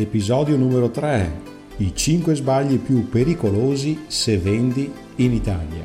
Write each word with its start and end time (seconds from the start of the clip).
Episodio 0.00 0.56
numero 0.56 0.90
3. 0.90 1.40
I 1.78 1.92
5 1.92 2.36
sbagli 2.36 2.78
più 2.78 3.08
pericolosi 3.08 4.04
se 4.06 4.38
vendi 4.38 4.88
in 5.16 5.32
Italia. 5.32 5.84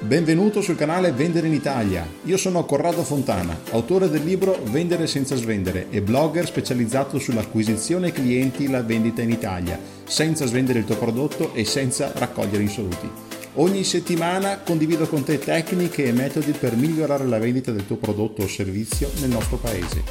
Benvenuto 0.00 0.60
sul 0.60 0.76
canale 0.76 1.12
Vendere 1.12 1.46
in 1.46 1.54
Italia. 1.54 2.06
Io 2.24 2.36
sono 2.36 2.66
Corrado 2.66 3.02
Fontana, 3.02 3.58
autore 3.70 4.10
del 4.10 4.22
libro 4.22 4.58
Vendere 4.64 5.06
senza 5.06 5.36
svendere 5.36 5.86
e 5.88 6.02
blogger 6.02 6.44
specializzato 6.44 7.18
sull'acquisizione 7.18 8.12
clienti 8.12 8.64
e 8.64 8.68
la 8.68 8.82
vendita 8.82 9.22
in 9.22 9.30
Italia, 9.30 9.80
senza 10.04 10.44
svendere 10.44 10.80
il 10.80 10.84
tuo 10.84 10.96
prodotto 10.96 11.54
e 11.54 11.64
senza 11.64 12.12
raccogliere 12.14 12.62
insoluti. 12.62 13.08
Ogni 13.56 13.84
settimana 13.84 14.58
condivido 14.62 15.06
con 15.06 15.22
te 15.22 15.38
tecniche 15.38 16.06
e 16.06 16.12
metodi 16.12 16.50
per 16.50 16.74
migliorare 16.74 17.24
la 17.24 17.38
vendita 17.38 17.70
del 17.70 17.86
tuo 17.86 17.98
prodotto 17.98 18.42
o 18.42 18.48
servizio 18.48 19.08
nel 19.20 19.30
nostro 19.30 19.58
paese. 19.58 20.02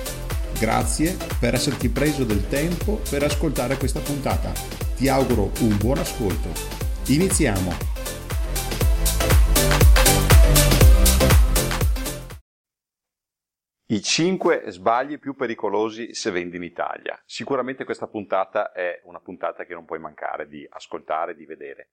Grazie 0.57 1.17
per 1.41 1.53
esserti 1.53 1.89
preso 1.89 2.23
del 2.23 2.47
tempo 2.47 3.01
per 3.09 3.21
ascoltare 3.23 3.75
questa 3.75 3.99
puntata. 3.99 4.53
Ti 4.95 5.09
auguro 5.09 5.51
un 5.59 5.77
buon 5.77 5.97
ascolto. 5.97 6.47
Iniziamo! 7.07 7.71
I 13.87 14.01
5 14.01 14.63
sbagli 14.67 15.19
più 15.19 15.35
pericolosi 15.35 16.13
se 16.13 16.31
vendi 16.31 16.55
in 16.55 16.63
Italia. 16.63 17.21
Sicuramente 17.25 17.83
questa 17.83 18.07
puntata 18.07 18.71
è 18.71 19.01
una 19.03 19.19
puntata 19.19 19.65
che 19.65 19.73
non 19.73 19.83
puoi 19.83 19.99
mancare 19.99 20.47
di 20.47 20.65
ascoltare, 20.69 21.35
di 21.35 21.45
vedere. 21.45 21.89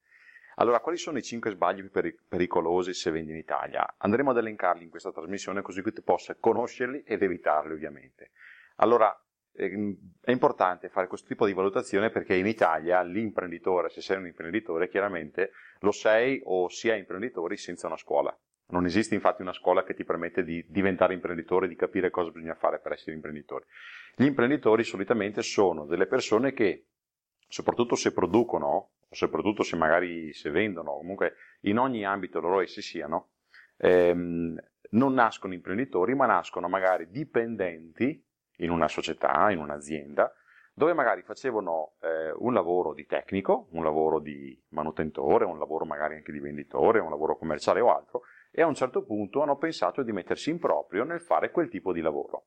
Allora, 0.61 0.81
quali 0.81 0.99
sono 0.99 1.17
i 1.17 1.23
5 1.23 1.53
sbagli 1.53 1.89
più 1.89 2.15
pericolosi 2.29 2.93
se 2.93 3.11
vendi 3.11 3.31
in 3.31 3.39
Italia? 3.39 3.95
Andremo 3.97 4.31
ad 4.31 4.37
elencarli 4.37 4.85
in 4.85 4.91
questa 4.91 5.11
trasmissione 5.11 5.63
così 5.63 5.83
che 5.83 5.93
tu 5.93 6.03
possa 6.03 6.37
conoscerli 6.39 7.03
ed 7.07 7.23
evitarli, 7.23 7.73
ovviamente. 7.73 8.33
Allora, 8.77 9.11
ehm, 9.55 9.97
è 10.21 10.31
importante 10.31 10.91
fare 10.91 11.07
questo 11.07 11.29
tipo 11.29 11.47
di 11.47 11.55
valutazione 11.55 12.11
perché 12.11 12.35
in 12.35 12.47
Italia 12.47 13.01
l'imprenditore, 13.01 13.89
se 13.89 14.03
sei 14.03 14.19
un 14.19 14.27
imprenditore, 14.27 14.91
chiaramente 14.91 15.53
lo 15.79 15.93
sei 15.93 16.43
o 16.45 16.69
si 16.69 16.91
è 16.91 16.95
imprenditori 16.95 17.57
senza 17.57 17.87
una 17.87 17.97
scuola. 17.97 18.39
Non 18.69 18.85
esiste 18.85 19.15
infatti 19.15 19.41
una 19.41 19.55
scuola 19.55 19.83
che 19.83 19.95
ti 19.95 20.05
permette 20.05 20.45
di 20.45 20.63
diventare 20.69 21.15
imprenditore, 21.15 21.69
di 21.69 21.75
capire 21.75 22.11
cosa 22.11 22.31
bisogna 22.31 22.55
fare 22.55 22.81
per 22.81 22.93
essere 22.93 23.17
imprenditori. 23.17 23.65
Gli 24.15 24.27
imprenditori 24.27 24.85
solitamente 24.85 25.41
sono 25.41 25.87
delle 25.87 26.07
persone 26.07 26.53
che, 26.53 26.85
soprattutto 27.49 27.95
se 27.95 28.13
producono 28.13 28.91
soprattutto 29.11 29.63
se 29.63 29.77
magari 29.77 30.33
se 30.33 30.51
vendono, 30.51 30.93
comunque 30.97 31.35
in 31.63 31.79
ogni 31.79 32.05
ambito 32.05 32.41
loro 32.41 32.61
essi 32.61 32.81
siano, 32.81 33.31
ehm, 33.77 34.59
non 34.91 35.15
nascono 35.15 35.55
imprenditori, 35.55 36.15
ma 36.15 36.27
nascono 36.27 36.69
magari 36.69 37.11
dipendenti 37.11 38.25
in 38.59 38.71
una 38.71 38.89
società, 38.89 39.51
in 39.51 39.59
un'azienda, 39.59 40.33
dove 40.73 40.93
magari 40.93 41.23
facevano 41.23 41.97
eh, 42.01 42.33
un 42.39 42.55
lavoro 42.55 42.95
di 42.95 43.05
tecnico, 43.07 43.69
un 43.73 43.85
lavoro 43.85 44.19
di 44.19 44.59
manutentore, 44.69 45.45
un 45.45 45.59
lavoro 45.59 45.85
magari 45.85 46.15
anche 46.15 46.33
di 46.33 46.39
venditore, 46.39 47.01
un 47.01 47.11
lavoro 47.11 47.37
commerciale 47.37 47.81
o 47.81 47.95
altro, 47.95 48.23
e 48.51 48.63
a 48.63 48.67
un 48.67 48.75
certo 48.75 49.05
punto 49.05 49.43
hanno 49.43 49.57
pensato 49.57 50.03
di 50.03 50.13
mettersi 50.13 50.51
in 50.51 50.59
proprio 50.59 51.05
nel 51.05 51.21
fare 51.21 51.51
quel 51.51 51.69
tipo 51.69 51.93
di 51.93 52.01
lavoro. 52.01 52.47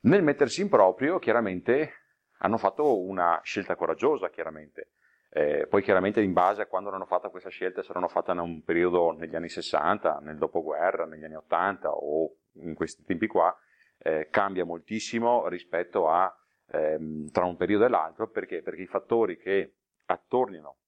Nel 0.00 0.22
mettersi 0.22 0.60
in 0.60 0.68
proprio, 0.68 1.18
chiaramente, 1.18 1.92
hanno 2.38 2.56
fatto 2.56 3.00
una 3.00 3.40
scelta 3.42 3.74
coraggiosa, 3.74 4.30
chiaramente, 4.30 4.92
eh, 5.30 5.66
poi 5.68 5.82
chiaramente 5.82 6.22
in 6.22 6.32
base 6.32 6.62
a 6.62 6.66
quando 6.66 6.90
hanno 6.90 7.04
fatto 7.04 7.30
questa 7.30 7.50
scelta, 7.50 7.82
se 7.82 7.92
l'hanno 7.92 8.08
fatta 8.08 8.32
in 8.32 8.38
un 8.38 8.62
periodo 8.62 9.12
negli 9.12 9.36
anni 9.36 9.48
60, 9.48 10.20
nel 10.22 10.38
dopoguerra, 10.38 11.04
negli 11.04 11.24
anni 11.24 11.36
80 11.36 11.90
o 11.90 12.34
in 12.62 12.74
questi 12.74 13.04
tempi 13.04 13.26
qua, 13.26 13.54
eh, 13.98 14.28
cambia 14.30 14.64
moltissimo 14.64 15.46
rispetto 15.48 16.08
a 16.08 16.34
ehm, 16.70 17.30
tra 17.30 17.44
un 17.44 17.56
periodo 17.56 17.84
e 17.84 17.88
l'altro, 17.88 18.28
perché? 18.30 18.62
Perché 18.62 18.82
i 18.82 18.86
fattori 18.86 19.36
che 19.36 19.74
attorniano 20.06 20.78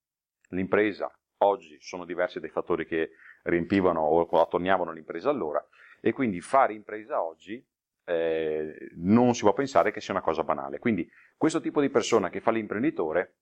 l'impresa 0.51 1.13
oggi 1.43 1.77
sono 1.81 2.05
diversi 2.05 2.41
dai 2.41 2.51
fattori 2.51 2.87
che 2.87 3.11
riempivano 3.43 4.01
o 4.01 4.41
attorniavano 4.41 4.93
l'impresa 4.93 5.31
allora, 5.31 5.65
e 6.01 6.13
quindi 6.13 6.41
fare 6.41 6.73
impresa 6.73 7.23
oggi 7.23 7.63
eh, 8.05 8.91
non 8.97 9.35
si 9.35 9.43
può 9.43 9.53
pensare 9.53 9.93
che 9.93 10.01
sia 10.01 10.15
una 10.15 10.23
cosa 10.23 10.45
banale. 10.45 10.79
Quindi 10.79 11.09
questo 11.37 11.61
tipo 11.61 11.81
di 11.81 11.91
persona 11.91 12.31
che 12.31 12.41
fa 12.41 12.51
l'imprenditore 12.51 13.35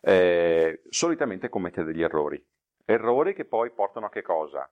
eh, 0.00 0.82
solitamente 0.88 1.48
commette 1.48 1.84
degli 1.84 2.02
errori. 2.02 2.44
Errori 2.84 3.34
che 3.34 3.44
poi 3.44 3.70
portano 3.70 4.06
a 4.06 4.10
che 4.10 4.22
cosa? 4.22 4.70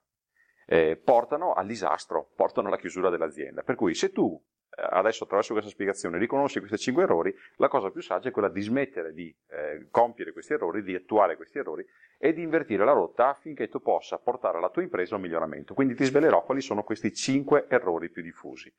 Eh, 0.65 0.97
portano 0.97 1.53
al 1.53 1.65
disastro, 1.65 2.31
portano 2.35 2.67
alla 2.67 2.77
chiusura 2.77 3.09
dell'azienda. 3.09 3.63
Per 3.63 3.75
cui 3.75 3.93
se 3.93 4.11
tu 4.11 4.41
eh, 4.69 4.87
adesso 4.89 5.23
attraverso 5.23 5.53
questa 5.53 5.71
spiegazione 5.71 6.17
riconosci 6.17 6.59
questi 6.59 6.77
cinque 6.77 7.03
errori, 7.03 7.33
la 7.55 7.67
cosa 7.67 7.89
più 7.89 8.01
saggia 8.01 8.29
è 8.29 8.31
quella 8.31 8.49
di 8.49 8.61
smettere 8.61 9.13
di 9.13 9.33
eh, 9.49 9.87
compiere 9.89 10.31
questi 10.33 10.53
errori, 10.53 10.83
di 10.83 10.95
attuare 10.95 11.35
questi 11.35 11.59
errori 11.59 11.85
e 12.17 12.33
di 12.33 12.41
invertire 12.41 12.83
la 12.83 12.91
rotta 12.91 13.29
affinché 13.29 13.69
tu 13.69 13.81
possa 13.81 14.17
portare 14.17 14.59
la 14.59 14.69
tua 14.69 14.81
impresa 14.81 15.13
a 15.13 15.17
un 15.17 15.23
miglioramento. 15.23 15.73
Quindi 15.73 15.95
ti 15.95 16.03
svelerò 16.03 16.43
quali 16.43 16.61
sono 16.61 16.83
questi 16.83 17.13
cinque 17.13 17.67
errori 17.69 18.09
più 18.09 18.21
diffusi. 18.21 18.73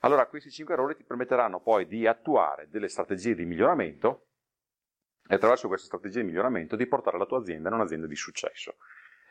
Allora, 0.00 0.26
questi 0.26 0.50
cinque 0.50 0.74
errori 0.74 0.96
ti 0.96 1.04
permetteranno 1.04 1.60
poi 1.60 1.86
di 1.86 2.06
attuare 2.06 2.68
delle 2.70 2.88
strategie 2.88 3.34
di 3.34 3.44
miglioramento 3.44 4.29
e 5.30 5.36
attraverso 5.36 5.68
questa 5.68 5.86
strategia 5.86 6.18
di 6.18 6.26
miglioramento 6.26 6.74
di 6.74 6.88
portare 6.88 7.16
la 7.16 7.24
tua 7.24 7.38
azienda 7.38 7.68
in 7.68 7.76
un'azienda 7.76 8.08
di 8.08 8.16
successo. 8.16 8.78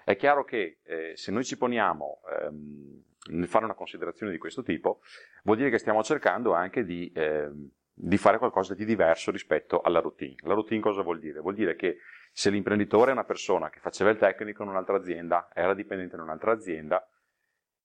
È 0.06 0.16
chiaro 0.16 0.46
che 0.46 0.80
eh, 0.84 1.12
se 1.18 1.30
noi 1.30 1.44
ci 1.44 1.58
poniamo 1.58 2.22
ehm, 2.40 3.04
nel 3.32 3.48
fare 3.50 3.66
una 3.66 3.74
considerazione 3.74 4.32
di 4.32 4.38
questo 4.38 4.64
tipo, 4.64 5.02
vuol 5.44 5.58
dire 5.58 5.70
che 5.70 5.78
stiamo 5.78 6.02
cercando 6.02 6.54
anche 6.54 6.86
di, 6.86 7.12
eh, 7.14 7.50
di, 7.94 8.18
fare 8.18 8.38
qualcosa 8.38 8.76
di 8.76 8.86
diverso 8.86 9.30
rispetto 9.30 9.82
alla 9.82 10.00
routine. 10.00 10.36
La 10.44 10.54
routine 10.54 10.80
cosa 10.80 11.02
vuol 11.02 11.20
dire? 11.20 11.42
Vuol 11.42 11.56
dire 11.56 11.76
che 11.76 11.98
se 12.32 12.50
l'imprenditore 12.50 13.10
è 13.10 13.14
una 13.14 13.26
persona 13.26 13.70
che 13.70 13.82
faceva 13.82 14.10
il 14.10 14.18
tecnico 14.18 14.64
in 14.64 14.70
un'altra 14.70 14.96
azienda, 14.96 15.50
era 15.54 15.74
dipendente 15.74 16.16
in 16.16 16.22
un'altra 16.22 16.54
azienda 16.54 17.06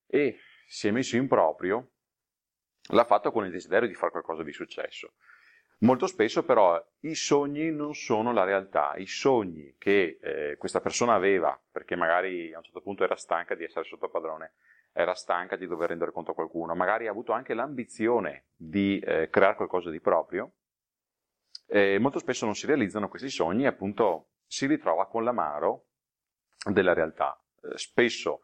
e 0.06 0.38
si 0.68 0.86
è 0.86 0.92
messo 0.92 1.16
in 1.16 1.26
proprio, 1.26 1.90
l'ha 2.90 3.04
fatto 3.04 3.32
con 3.32 3.44
il 3.44 3.50
desiderio 3.50 3.88
di 3.88 3.94
fare 3.94 4.12
qualcosa 4.12 4.44
di 4.44 4.52
successo. 4.52 5.14
Molto 5.84 6.06
spesso 6.06 6.44
però 6.44 6.82
i 7.00 7.14
sogni 7.14 7.70
non 7.70 7.94
sono 7.94 8.32
la 8.32 8.44
realtà, 8.44 8.94
i 8.96 9.06
sogni 9.06 9.74
che 9.76 10.18
eh, 10.18 10.56
questa 10.56 10.80
persona 10.80 11.12
aveva, 11.12 11.60
perché 11.70 11.94
magari 11.94 12.54
a 12.54 12.56
un 12.56 12.64
certo 12.64 12.80
punto 12.80 13.04
era 13.04 13.16
stanca 13.16 13.54
di 13.54 13.64
essere 13.64 13.84
sotto 13.84 14.08
padrone, 14.08 14.54
era 14.94 15.12
stanca 15.12 15.56
di 15.56 15.66
dover 15.66 15.90
rendere 15.90 16.10
conto 16.10 16.30
a 16.30 16.34
qualcuno, 16.34 16.74
magari 16.74 17.06
ha 17.06 17.10
avuto 17.10 17.32
anche 17.32 17.52
l'ambizione 17.52 18.46
di 18.56 18.98
eh, 18.98 19.28
creare 19.28 19.56
qualcosa 19.56 19.90
di 19.90 20.00
proprio, 20.00 20.52
eh, 21.66 21.98
molto 21.98 22.18
spesso 22.18 22.46
non 22.46 22.54
si 22.54 22.64
realizzano 22.64 23.10
questi 23.10 23.28
sogni 23.28 23.64
e 23.64 23.66
appunto 23.66 24.30
si 24.46 24.64
ritrova 24.64 25.06
con 25.06 25.22
l'amaro 25.22 25.88
della 26.64 26.94
realtà. 26.94 27.38
Eh, 27.60 27.76
spesso 27.76 28.40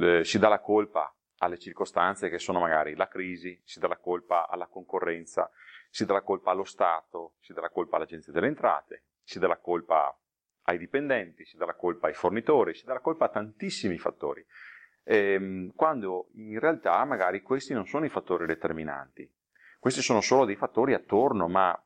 eh, 0.00 0.24
si 0.24 0.38
dà 0.38 0.48
la 0.48 0.60
colpa 0.60 1.14
alle 1.40 1.58
circostanze 1.58 2.30
che 2.30 2.38
sono 2.38 2.60
magari 2.60 2.94
la 2.96 3.08
crisi, 3.08 3.60
si 3.62 3.78
dà 3.78 3.88
la 3.88 3.98
colpa 3.98 4.48
alla 4.48 4.68
concorrenza, 4.68 5.50
si 5.88 6.04
dà 6.04 6.12
la 6.12 6.22
colpa 6.22 6.50
allo 6.50 6.64
Stato, 6.64 7.34
si 7.40 7.52
dà 7.52 7.60
la 7.60 7.70
colpa 7.70 7.96
all'Agenzia 7.96 8.32
delle 8.32 8.46
Entrate, 8.46 9.04
si 9.22 9.38
dà 9.38 9.46
la 9.46 9.58
colpa 9.58 10.16
ai 10.62 10.78
dipendenti, 10.78 11.44
si 11.44 11.56
dà 11.56 11.64
la 11.64 11.74
colpa 11.74 12.08
ai 12.08 12.14
fornitori, 12.14 12.74
si 12.74 12.84
dà 12.84 12.92
la 12.92 13.00
colpa 13.00 13.26
a 13.26 13.30
tantissimi 13.30 13.98
fattori, 13.98 14.44
ehm, 15.04 15.72
quando 15.74 16.28
in 16.34 16.58
realtà 16.58 17.02
magari 17.04 17.40
questi 17.40 17.72
non 17.72 17.86
sono 17.86 18.04
i 18.04 18.10
fattori 18.10 18.46
determinanti, 18.46 19.30
questi 19.78 20.02
sono 20.02 20.20
solo 20.20 20.44
dei 20.44 20.56
fattori 20.56 20.92
attorno, 20.92 21.48
ma 21.48 21.80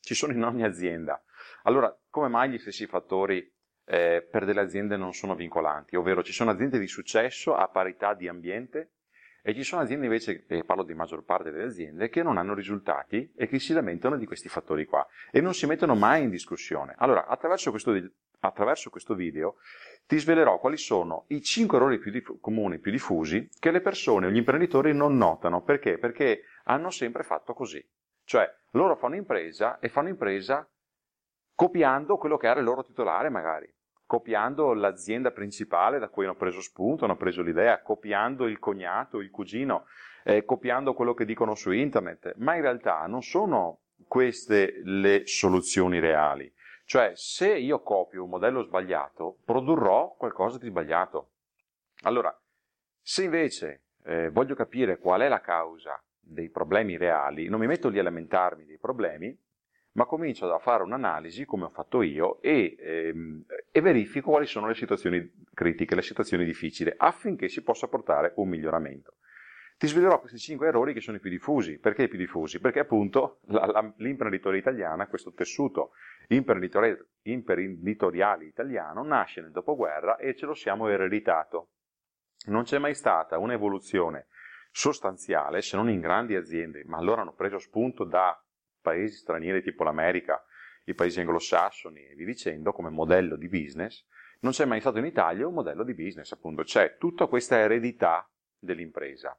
ci 0.00 0.14
sono 0.14 0.32
in 0.32 0.42
ogni 0.42 0.64
azienda. 0.64 1.22
Allora, 1.64 1.96
come 2.10 2.28
mai 2.28 2.50
gli 2.50 2.58
stessi 2.58 2.86
fattori 2.86 3.52
eh, 3.86 4.26
per 4.30 4.44
delle 4.44 4.60
aziende 4.60 4.96
non 4.96 5.12
sono 5.12 5.34
vincolanti? 5.34 5.96
Ovvero 5.96 6.22
ci 6.22 6.32
sono 6.32 6.50
aziende 6.50 6.78
di 6.78 6.86
successo 6.86 7.54
a 7.54 7.68
parità 7.68 8.14
di 8.14 8.28
ambiente 8.28 8.92
e 9.46 9.52
ci 9.52 9.62
sono 9.62 9.82
aziende 9.82 10.06
invece, 10.06 10.46
e 10.46 10.64
parlo 10.64 10.84
di 10.84 10.94
maggior 10.94 11.22
parte 11.22 11.50
delle 11.50 11.64
aziende, 11.64 12.08
che 12.08 12.22
non 12.22 12.38
hanno 12.38 12.54
risultati 12.54 13.30
e 13.36 13.46
che 13.46 13.58
si 13.58 13.74
lamentano 13.74 14.16
di 14.16 14.24
questi 14.24 14.48
fattori 14.48 14.86
qua 14.86 15.06
e 15.30 15.42
non 15.42 15.52
si 15.52 15.66
mettono 15.66 15.94
mai 15.94 16.22
in 16.22 16.30
discussione. 16.30 16.94
Allora, 16.96 17.26
attraverso 17.26 17.68
questo, 17.68 17.92
attraverso 18.38 18.88
questo 18.88 19.14
video 19.14 19.56
ti 20.06 20.18
svelerò 20.18 20.58
quali 20.58 20.78
sono 20.78 21.26
i 21.28 21.42
5 21.42 21.76
errori 21.76 21.98
più 21.98 22.10
dif- 22.10 22.40
comuni, 22.40 22.78
più 22.78 22.90
diffusi, 22.90 23.50
che 23.58 23.70
le 23.70 23.82
persone 23.82 24.28
o 24.28 24.30
gli 24.30 24.38
imprenditori 24.38 24.94
non 24.94 25.18
notano. 25.18 25.60
Perché? 25.62 25.98
Perché 25.98 26.44
hanno 26.64 26.88
sempre 26.88 27.22
fatto 27.22 27.52
così. 27.52 27.86
Cioè, 28.24 28.50
loro 28.70 28.96
fanno 28.96 29.16
impresa 29.16 29.78
e 29.78 29.90
fanno 29.90 30.08
impresa 30.08 30.66
copiando 31.54 32.16
quello 32.16 32.38
che 32.38 32.46
era 32.46 32.60
il 32.60 32.64
loro 32.64 32.82
titolare 32.82 33.28
magari 33.28 33.70
copiando 34.06 34.74
l'azienda 34.74 35.30
principale 35.30 35.98
da 35.98 36.08
cui 36.08 36.24
hanno 36.24 36.36
preso 36.36 36.60
spunto, 36.60 37.04
hanno 37.04 37.16
preso 37.16 37.42
l'idea, 37.42 37.82
copiando 37.82 38.46
il 38.46 38.58
cognato, 38.58 39.20
il 39.20 39.30
cugino, 39.30 39.86
eh, 40.24 40.44
copiando 40.44 40.94
quello 40.94 41.14
che 41.14 41.24
dicono 41.24 41.54
su 41.54 41.70
internet, 41.70 42.34
ma 42.36 42.54
in 42.54 42.62
realtà 42.62 43.06
non 43.06 43.22
sono 43.22 43.80
queste 44.06 44.80
le 44.84 45.26
soluzioni 45.26 45.98
reali. 45.98 46.52
Cioè, 46.84 47.12
se 47.14 47.56
io 47.56 47.80
copio 47.80 48.24
un 48.24 48.30
modello 48.30 48.62
sbagliato, 48.62 49.38
produrrò 49.44 50.14
qualcosa 50.16 50.58
di 50.58 50.68
sbagliato. 50.68 51.30
Allora, 52.02 52.36
se 53.00 53.24
invece 53.24 53.84
eh, 54.04 54.30
voglio 54.30 54.54
capire 54.54 54.98
qual 54.98 55.22
è 55.22 55.28
la 55.28 55.40
causa 55.40 56.02
dei 56.20 56.50
problemi 56.50 56.96
reali, 56.96 57.48
non 57.48 57.60
mi 57.60 57.66
metto 57.66 57.88
lì 57.88 57.98
a 57.98 58.02
lamentarmi 58.02 58.64
dei 58.66 58.78
problemi, 58.78 59.36
ma 59.94 60.06
comincio 60.06 60.52
a 60.52 60.58
fare 60.58 60.82
un'analisi, 60.82 61.44
come 61.44 61.64
ho 61.64 61.70
fatto 61.70 62.02
io, 62.02 62.40
e, 62.42 62.76
ehm, 62.78 63.44
e, 63.70 63.80
verifico 63.80 64.30
quali 64.30 64.46
sono 64.46 64.66
le 64.66 64.74
situazioni 64.74 65.44
critiche, 65.52 65.94
le 65.94 66.02
situazioni 66.02 66.44
difficili, 66.44 66.92
affinché 66.96 67.48
si 67.48 67.62
possa 67.62 67.86
portare 67.86 68.32
un 68.36 68.48
miglioramento. 68.48 69.14
Ti 69.76 69.86
svelerò 69.88 70.20
questi 70.20 70.38
cinque 70.38 70.68
errori 70.68 70.94
che 70.94 71.00
sono 71.00 71.16
i 71.16 71.20
più 71.20 71.30
diffusi. 71.30 71.78
Perché 71.78 72.04
i 72.04 72.08
più 72.08 72.18
diffusi? 72.18 72.60
Perché 72.60 72.80
appunto 72.80 73.40
la, 73.46 73.66
la, 73.66 73.92
l'imprenditoria 73.98 74.58
italiana, 74.58 75.08
questo 75.08 75.32
tessuto 75.32 75.90
imprenditoriale, 76.28 77.08
imprenditoriale 77.22 78.44
italiano, 78.44 79.02
nasce 79.02 79.40
nel 79.40 79.50
dopoguerra 79.50 80.16
e 80.16 80.34
ce 80.36 80.46
lo 80.46 80.54
siamo 80.54 80.88
ereditato. 80.88 81.70
Non 82.46 82.62
c'è 82.62 82.78
mai 82.78 82.94
stata 82.94 83.38
un'evoluzione 83.38 84.26
sostanziale, 84.70 85.60
se 85.60 85.76
non 85.76 85.88
in 85.88 86.00
grandi 86.00 86.34
aziende, 86.34 86.84
ma 86.84 86.98
allora 86.98 87.22
hanno 87.22 87.34
preso 87.34 87.58
spunto 87.58 88.04
da 88.04 88.43
paesi 88.84 89.16
stranieri 89.16 89.62
tipo 89.62 89.82
l'America, 89.82 90.44
i 90.84 90.94
paesi 90.94 91.20
anglosassoni 91.20 92.06
e 92.06 92.14
via 92.14 92.26
dicendo, 92.26 92.72
come 92.72 92.90
modello 92.90 93.36
di 93.36 93.48
business, 93.48 94.04
non 94.40 94.52
c'è 94.52 94.66
mai 94.66 94.80
stato 94.80 94.98
in 94.98 95.06
Italia 95.06 95.48
un 95.48 95.54
modello 95.54 95.84
di 95.84 95.94
business, 95.94 96.30
appunto, 96.32 96.62
c'è 96.64 96.98
tutta 96.98 97.26
questa 97.26 97.58
eredità 97.58 98.28
dell'impresa. 98.58 99.34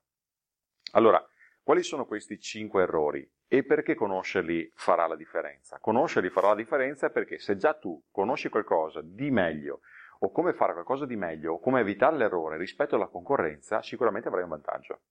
Allora, 0.93 1.23
quali 1.61 1.83
sono 1.83 2.07
questi 2.07 2.39
cinque 2.39 2.81
errori 2.81 3.29
e 3.47 3.63
perché 3.63 3.93
conoscerli 3.93 4.71
farà 4.73 5.05
la 5.05 5.15
differenza? 5.15 5.77
Conoscerli 5.79 6.29
farà 6.29 6.49
la 6.49 6.55
differenza 6.55 7.11
perché 7.11 7.37
se 7.37 7.55
già 7.55 7.75
tu 7.75 8.03
conosci 8.09 8.49
qualcosa 8.49 9.01
di 9.03 9.29
meglio 9.29 9.81
o 10.19 10.31
come 10.31 10.53
fare 10.53 10.73
qualcosa 10.73 11.05
di 11.05 11.15
meglio 11.15 11.53
o 11.53 11.59
come 11.59 11.81
evitare 11.81 12.17
l'errore 12.17 12.57
rispetto 12.57 12.95
alla 12.95 13.07
concorrenza, 13.07 13.83
sicuramente 13.83 14.27
avrai 14.27 14.43
un 14.43 14.49
vantaggio 14.49 15.01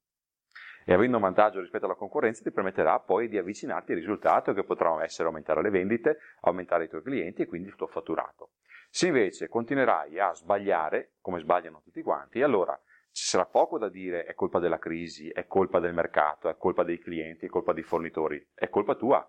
e 0.84 0.92
avendo 0.92 1.16
un 1.16 1.22
vantaggio 1.22 1.60
rispetto 1.60 1.86
alla 1.86 1.94
concorrenza 1.94 2.42
ti 2.42 2.50
permetterà 2.50 2.98
poi 3.00 3.28
di 3.28 3.38
avvicinarti 3.38 3.92
al 3.92 3.98
risultato 3.98 4.52
che 4.52 4.64
potrà 4.64 5.02
essere 5.02 5.28
aumentare 5.28 5.62
le 5.62 5.70
vendite, 5.70 6.18
aumentare 6.42 6.84
i 6.84 6.88
tuoi 6.88 7.02
clienti 7.02 7.42
e 7.42 7.46
quindi 7.46 7.68
il 7.68 7.76
tuo 7.76 7.86
fatturato. 7.86 8.50
Se 8.90 9.08
invece 9.08 9.48
continuerai 9.48 10.20
a 10.20 10.32
sbagliare, 10.34 11.14
come 11.20 11.40
sbagliano 11.40 11.80
tutti 11.82 12.02
quanti, 12.02 12.42
allora 12.42 12.78
ci 13.10 13.24
sarà 13.24 13.46
poco 13.46 13.78
da 13.78 13.88
dire 13.88 14.24
è 14.24 14.34
colpa 14.34 14.58
della 14.58 14.78
crisi, 14.78 15.28
è 15.28 15.46
colpa 15.46 15.80
del 15.80 15.94
mercato, 15.94 16.48
è 16.48 16.56
colpa 16.56 16.84
dei 16.84 16.98
clienti, 16.98 17.46
è 17.46 17.48
colpa 17.48 17.72
dei 17.72 17.82
fornitori, 17.82 18.44
è 18.54 18.68
colpa 18.68 18.94
tua. 18.94 19.28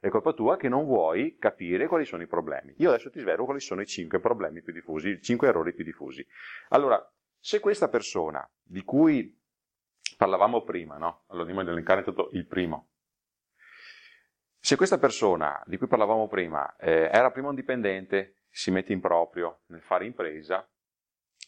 È 0.00 0.08
colpa 0.08 0.32
tua 0.32 0.56
che 0.56 0.68
non 0.68 0.84
vuoi 0.84 1.36
capire 1.38 1.88
quali 1.88 2.04
sono 2.04 2.22
i 2.22 2.26
problemi. 2.26 2.72
Io 2.78 2.90
adesso 2.90 3.10
ti 3.10 3.18
svelo 3.18 3.44
quali 3.44 3.60
sono 3.60 3.80
i 3.80 3.86
cinque 3.86 4.20
problemi 4.20 4.62
più 4.62 4.72
diffusi, 4.72 5.08
i 5.08 5.20
cinque 5.20 5.48
errori 5.48 5.74
più 5.74 5.84
diffusi. 5.84 6.26
Allora, 6.68 7.02
se 7.38 7.60
questa 7.60 7.88
persona 7.88 8.48
di 8.62 8.82
cui 8.84 9.37
parlavamo 10.18 10.64
prima, 10.64 10.98
no? 10.98 11.22
Allora 11.28 11.46
andiamo 11.46 11.60
ad 11.60 11.68
elencare 11.68 12.02
tutto 12.02 12.28
il 12.32 12.44
primo. 12.44 12.90
Se 14.58 14.74
questa 14.74 14.98
persona 14.98 15.62
di 15.64 15.78
cui 15.78 15.86
parlavamo 15.86 16.26
prima 16.26 16.76
eh, 16.76 17.08
era 17.10 17.30
prima 17.30 17.50
un 17.50 17.54
dipendente, 17.54 18.40
si 18.50 18.72
mette 18.72 18.92
in 18.92 19.00
proprio 19.00 19.60
nel 19.66 19.80
fare 19.80 20.06
impresa, 20.06 20.68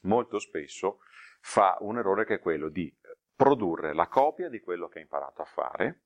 molto 0.03 0.39
spesso 0.39 1.01
fa 1.41 1.77
un 1.81 1.99
errore 1.99 2.25
che 2.25 2.35
è 2.35 2.39
quello 2.39 2.69
di 2.69 2.97
produrre 3.35 3.93
la 3.93 4.07
copia 4.07 4.49
di 4.49 4.61
quello 4.61 4.87
che 4.87 5.01
ha 5.01 5.03
imparato 5.03 5.43
a 5.43 5.47
fare 5.47 6.05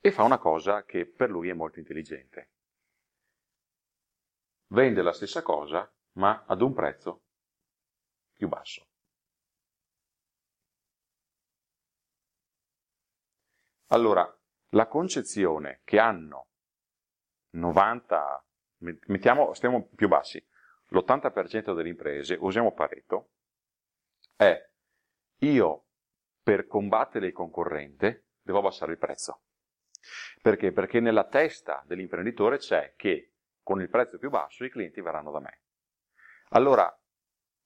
e 0.00 0.10
fa 0.10 0.24
una 0.24 0.38
cosa 0.38 0.84
che 0.84 1.06
per 1.06 1.30
lui 1.30 1.48
è 1.48 1.52
molto 1.52 1.78
intelligente. 1.78 2.50
Vende 4.72 5.02
la 5.02 5.12
stessa 5.12 5.42
cosa 5.42 5.88
ma 6.14 6.42
ad 6.44 6.60
un 6.60 6.74
prezzo 6.74 7.22
più 8.34 8.48
basso. 8.48 8.89
Allora, 13.92 14.26
la 14.70 14.86
concezione 14.86 15.80
che 15.84 15.98
hanno 15.98 16.48
90, 17.50 18.46
mettiamo, 19.06 19.52
stiamo 19.54 19.88
più 19.88 20.06
bassi, 20.06 20.44
l'80% 20.88 21.74
delle 21.74 21.88
imprese, 21.88 22.36
usiamo 22.38 22.72
Pareto, 22.72 23.32
è 24.36 24.68
io 25.38 25.86
per 26.42 26.66
combattere 26.66 27.26
il 27.26 27.32
concorrente 27.32 28.28
devo 28.40 28.58
abbassare 28.58 28.92
il 28.92 28.98
prezzo. 28.98 29.42
Perché? 30.40 30.72
Perché 30.72 31.00
nella 31.00 31.26
testa 31.26 31.82
dell'imprenditore 31.84 32.58
c'è 32.58 32.94
che 32.96 33.34
con 33.62 33.80
il 33.80 33.90
prezzo 33.90 34.18
più 34.18 34.30
basso 34.30 34.64
i 34.64 34.70
clienti 34.70 35.00
verranno 35.00 35.32
da 35.32 35.40
me. 35.40 35.62
Allora, 36.50 36.96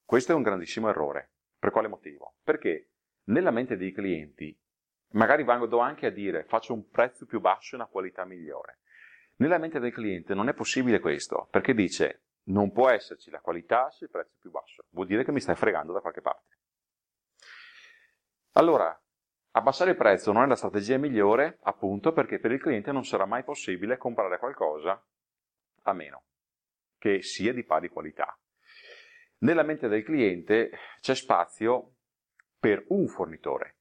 questo 0.05 0.33
è 0.33 0.35
un 0.35 0.43
grandissimo 0.43 0.89
errore. 0.89 1.33
Per 1.59 1.71
quale 1.71 1.89
motivo? 1.89 2.37
Perché 2.43 2.93
nella 3.25 3.51
mente 3.51 3.77
dei 3.77 3.93
clienti 3.93 4.59
Magari 5.15 5.45
vado 5.45 5.79
anche 5.79 6.07
a 6.07 6.11
dire 6.11 6.45
faccio 6.45 6.73
un 6.73 6.89
prezzo 6.89 7.27
più 7.27 7.41
basso 7.41 7.75
e 7.75 7.79
una 7.79 7.87
qualità 7.87 8.25
migliore. 8.25 8.79
Nella 9.37 9.59
mente 9.59 9.81
del 9.81 9.93
cliente 9.93 10.35
non 10.35 10.49
è 10.49 10.55
possibile 10.55 11.01
questo, 11.01 11.49
perché 11.51 11.75
dice 11.75 12.23
non 12.45 12.73
può 12.73 12.91
esserci 12.91 13.31
la 13.31 13.41
qualità 13.41 13.91
se 13.91 14.05
il 14.05 14.11
prezzo 14.11 14.35
è 14.37 14.41
più 14.41 14.51
basso. 14.51 14.85
Vuol 14.91 15.07
dire 15.07 15.25
che 15.25 15.33
mi 15.33 15.41
stai 15.41 15.57
fregando 15.57 15.93
da 15.93 16.01
qualche 16.01 16.21
parte. 16.21 16.59
Allora, 18.53 18.97
abbassare 19.53 19.91
il 19.91 19.97
prezzo 19.97 20.31
non 20.33 20.45
è 20.45 20.47
la 20.47 20.57
strategia 20.57 20.99
migliore, 20.99 21.59
appunto 21.63 22.13
perché 22.13 22.39
per 22.39 22.53
il 22.53 22.61
cliente 22.61 22.93
non 22.93 23.05
sarà 23.05 23.25
mai 23.25 23.45
possibile 23.45 23.97
comprare 23.97 24.39
qualcosa 24.39 25.03
a 25.83 25.93
meno, 25.93 26.25
che 26.99 27.23
sia 27.23 27.53
di 27.53 27.65
pari 27.65 27.89
qualità. 27.89 28.39
Nella 29.39 29.63
mente 29.63 29.89
del 29.89 30.05
cliente 30.05 30.71
c'è 31.01 31.15
spazio 31.15 31.95
per 32.59 32.85
un 32.89 33.09
fornitore, 33.09 33.74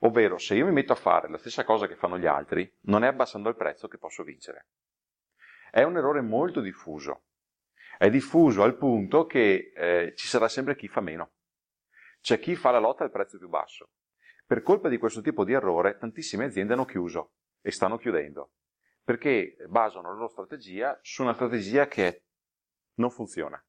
Ovvero, 0.00 0.38
se 0.38 0.54
io 0.54 0.66
mi 0.66 0.72
metto 0.72 0.92
a 0.92 0.96
fare 0.96 1.28
la 1.28 1.38
stessa 1.38 1.64
cosa 1.64 1.86
che 1.86 1.96
fanno 1.96 2.18
gli 2.18 2.26
altri, 2.26 2.70
non 2.82 3.04
è 3.04 3.06
abbassando 3.06 3.48
il 3.48 3.56
prezzo 3.56 3.88
che 3.88 3.98
posso 3.98 4.22
vincere. 4.22 4.68
È 5.70 5.82
un 5.82 5.96
errore 5.96 6.20
molto 6.20 6.60
diffuso. 6.60 7.24
È 7.96 8.10
diffuso 8.10 8.62
al 8.62 8.76
punto 8.76 9.26
che 9.26 9.72
eh, 9.74 10.12
ci 10.16 10.26
sarà 10.26 10.48
sempre 10.48 10.76
chi 10.76 10.88
fa 10.88 11.00
meno. 11.00 11.32
C'è 12.20 12.38
chi 12.38 12.56
fa 12.56 12.70
la 12.70 12.78
lotta 12.78 13.04
al 13.04 13.10
prezzo 13.10 13.38
più 13.38 13.48
basso. 13.48 13.90
Per 14.44 14.62
colpa 14.62 14.88
di 14.88 14.98
questo 14.98 15.22
tipo 15.22 15.44
di 15.44 15.52
errore, 15.52 15.96
tantissime 15.96 16.44
aziende 16.44 16.74
hanno 16.74 16.84
chiuso 16.84 17.32
e 17.60 17.70
stanno 17.70 17.96
chiudendo, 17.96 18.52
perché 19.02 19.56
basano 19.68 20.08
la 20.08 20.14
loro 20.14 20.28
strategia 20.28 20.98
su 21.02 21.22
una 21.22 21.34
strategia 21.34 21.88
che 21.88 22.26
non 22.94 23.10
funziona. 23.10 23.60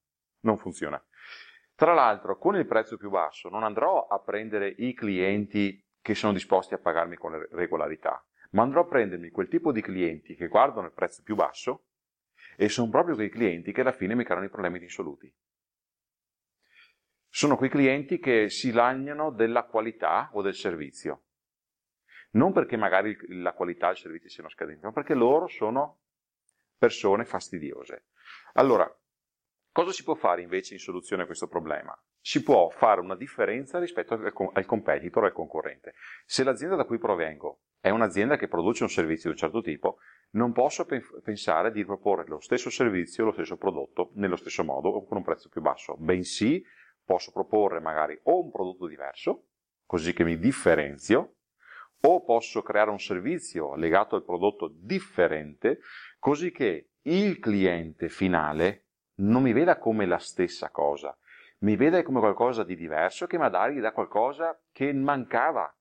Non 0.41 0.57
funziona. 0.57 1.03
Tra 1.73 1.93
l'altro, 1.93 2.37
con 2.37 2.55
il 2.55 2.65
prezzo 2.65 2.97
più 2.97 3.09
basso 3.09 3.49
non 3.49 3.63
andrò 3.63 4.07
a 4.07 4.19
prendere 4.19 4.67
i 4.67 4.93
clienti 4.93 5.83
che 6.07 6.15
sono 6.15 6.31
disposti 6.31 6.73
a 6.73 6.77
pagarmi 6.77 7.17
con 7.17 7.37
regolarità, 7.51 8.25
ma 8.51 8.63
andrò 8.63 8.79
a 8.79 8.85
prendermi 8.85 9.29
quel 9.29 9.49
tipo 9.49 9.73
di 9.73 9.81
clienti 9.81 10.35
che 10.35 10.47
guardano 10.47 10.87
il 10.87 10.93
prezzo 10.93 11.21
più 11.21 11.35
basso 11.35 11.87
e 12.55 12.69
sono 12.69 12.89
proprio 12.89 13.15
quei 13.15 13.27
clienti 13.27 13.73
che 13.73 13.81
alla 13.81 13.91
fine 13.91 14.15
mi 14.15 14.23
creano 14.23 14.45
i 14.45 14.49
problemi 14.49 14.81
insoluti. 14.81 15.29
Sono 17.27 17.57
quei 17.57 17.69
clienti 17.69 18.19
che 18.19 18.49
si 18.49 18.71
lagnano 18.71 19.31
della 19.31 19.65
qualità 19.65 20.29
o 20.31 20.41
del 20.41 20.55
servizio. 20.55 21.23
Non 22.31 22.53
perché 22.53 22.77
magari 22.77 23.17
la 23.41 23.51
qualità 23.51 23.89
il 23.89 23.97
servizio 23.97 24.29
siano 24.29 24.47
scadenti, 24.47 24.85
ma 24.85 24.93
perché 24.93 25.13
loro 25.13 25.47
sono 25.47 26.03
persone 26.77 27.25
fastidiose. 27.25 28.05
Allora, 28.53 28.89
cosa 29.77 29.91
si 29.91 30.03
può 30.03 30.15
fare 30.15 30.41
invece 30.41 30.73
in 30.73 30.79
soluzione 30.79 31.21
a 31.21 31.25
questo 31.27 31.47
problema? 31.47 31.95
si 32.19 32.43
può 32.43 32.67
fare 32.67 32.99
una 32.99 33.15
differenza 33.15 33.79
rispetto 33.79 34.15
al, 34.15 34.65
competitor, 34.65 35.23
al 35.23 35.31
concorrente. 35.31 35.93
Se 36.25 36.43
l'azienda 36.43 36.75
da 36.75 36.83
cui 36.83 36.97
provengo 36.97 37.61
è 37.79 37.89
un'azienda 37.89 38.35
che 38.35 38.49
produce 38.49 38.83
un 38.83 38.89
servizio 38.89 39.29
di 39.29 39.35
un 39.35 39.37
certo 39.37 39.61
tipo, 39.61 39.99
non 40.31 40.51
posso 40.51 40.85
pensare 41.23 41.71
di 41.71 41.85
proporre 41.85 42.25
lo 42.27 42.41
stesso 42.41 42.69
servizio, 42.69 43.23
lo 43.23 43.31
stesso 43.31 43.55
prodotto 43.55 44.11
nello 44.15 44.35
stesso 44.35 44.65
modo 44.65 44.89
o 44.89 45.05
con 45.05 45.15
un 45.15 45.23
prezzo 45.23 45.47
più 45.47 45.61
basso, 45.61 45.95
bensì 45.97 46.61
posso 47.05 47.31
proporre 47.31 47.79
magari 47.79 48.19
o 48.23 48.43
un 48.43 48.51
prodotto 48.51 48.87
diverso, 48.87 49.45
così 49.85 50.11
che 50.11 50.25
mi 50.25 50.37
differenzio, 50.37 51.35
o 52.01 52.23
posso 52.25 52.61
creare 52.61 52.89
un 52.89 52.99
servizio 52.99 53.73
legato 53.75 54.17
al 54.17 54.25
prodotto 54.25 54.69
differente, 54.69 55.79
così 56.19 56.51
che 56.51 56.89
il 57.03 57.39
cliente 57.39 58.09
finale 58.09 58.86
non 59.19 59.43
mi 59.43 59.53
veda 59.53 59.77
come 59.77 60.05
la 60.05 60.19
stessa 60.19 60.69
cosa, 60.69 61.17
mi 61.59 61.75
vede 61.75 62.03
come 62.03 62.19
qualcosa 62.19 62.63
di 62.63 62.75
diverso 62.75 63.25
che 63.25 63.37
magari 63.37 63.79
dà 63.79 63.91
qualcosa 63.91 64.59
che 64.71 64.93
mancava. 64.93 65.73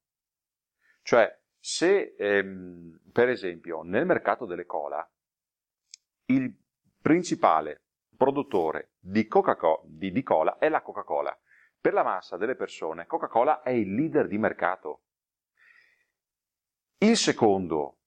Cioè, 1.02 1.40
se 1.58 2.14
ehm, 2.16 3.00
per 3.12 3.28
esempio 3.28 3.82
nel 3.82 4.06
mercato 4.06 4.46
delle 4.46 4.66
cola 4.66 5.08
il 6.26 6.54
principale 7.00 7.82
produttore 8.16 8.92
di, 8.98 9.28
di, 9.84 10.12
di 10.12 10.22
cola 10.22 10.58
è 10.58 10.68
la 10.68 10.82
Coca-Cola, 10.82 11.38
per 11.80 11.92
la 11.92 12.02
massa 12.02 12.36
delle 12.36 12.56
persone 12.56 13.06
Coca-Cola 13.06 13.62
è 13.62 13.70
il 13.70 13.94
leader 13.94 14.26
di 14.26 14.38
mercato. 14.38 15.02
Il 16.98 17.16
secondo 17.16 17.98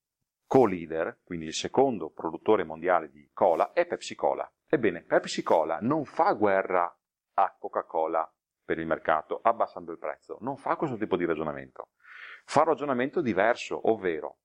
co-leader, 0.48 1.20
quindi 1.24 1.46
il 1.46 1.54
secondo 1.54 2.10
produttore 2.10 2.64
mondiale 2.64 3.12
di 3.12 3.30
cola, 3.32 3.72
è 3.72 3.86
Pepsi 3.86 4.16
Cola. 4.16 4.52
Ebbene, 4.72 5.02
Pepsi 5.02 5.42
Cola 5.42 5.80
non 5.82 6.06
fa 6.06 6.32
guerra 6.34 6.96
a 7.34 7.56
Coca-Cola 7.58 8.32
per 8.64 8.78
il 8.78 8.86
mercato 8.86 9.40
abbassando 9.42 9.92
il 9.92 9.98
prezzo. 9.98 10.38
Non 10.42 10.58
fa 10.58 10.76
questo 10.76 10.96
tipo 10.96 11.18
di 11.18 11.26
ragionamento. 11.26 11.94
Fa 12.46 12.60
un 12.62 12.68
ragionamento 12.68 13.20
diverso, 13.22 13.90
ovvero 13.90 14.42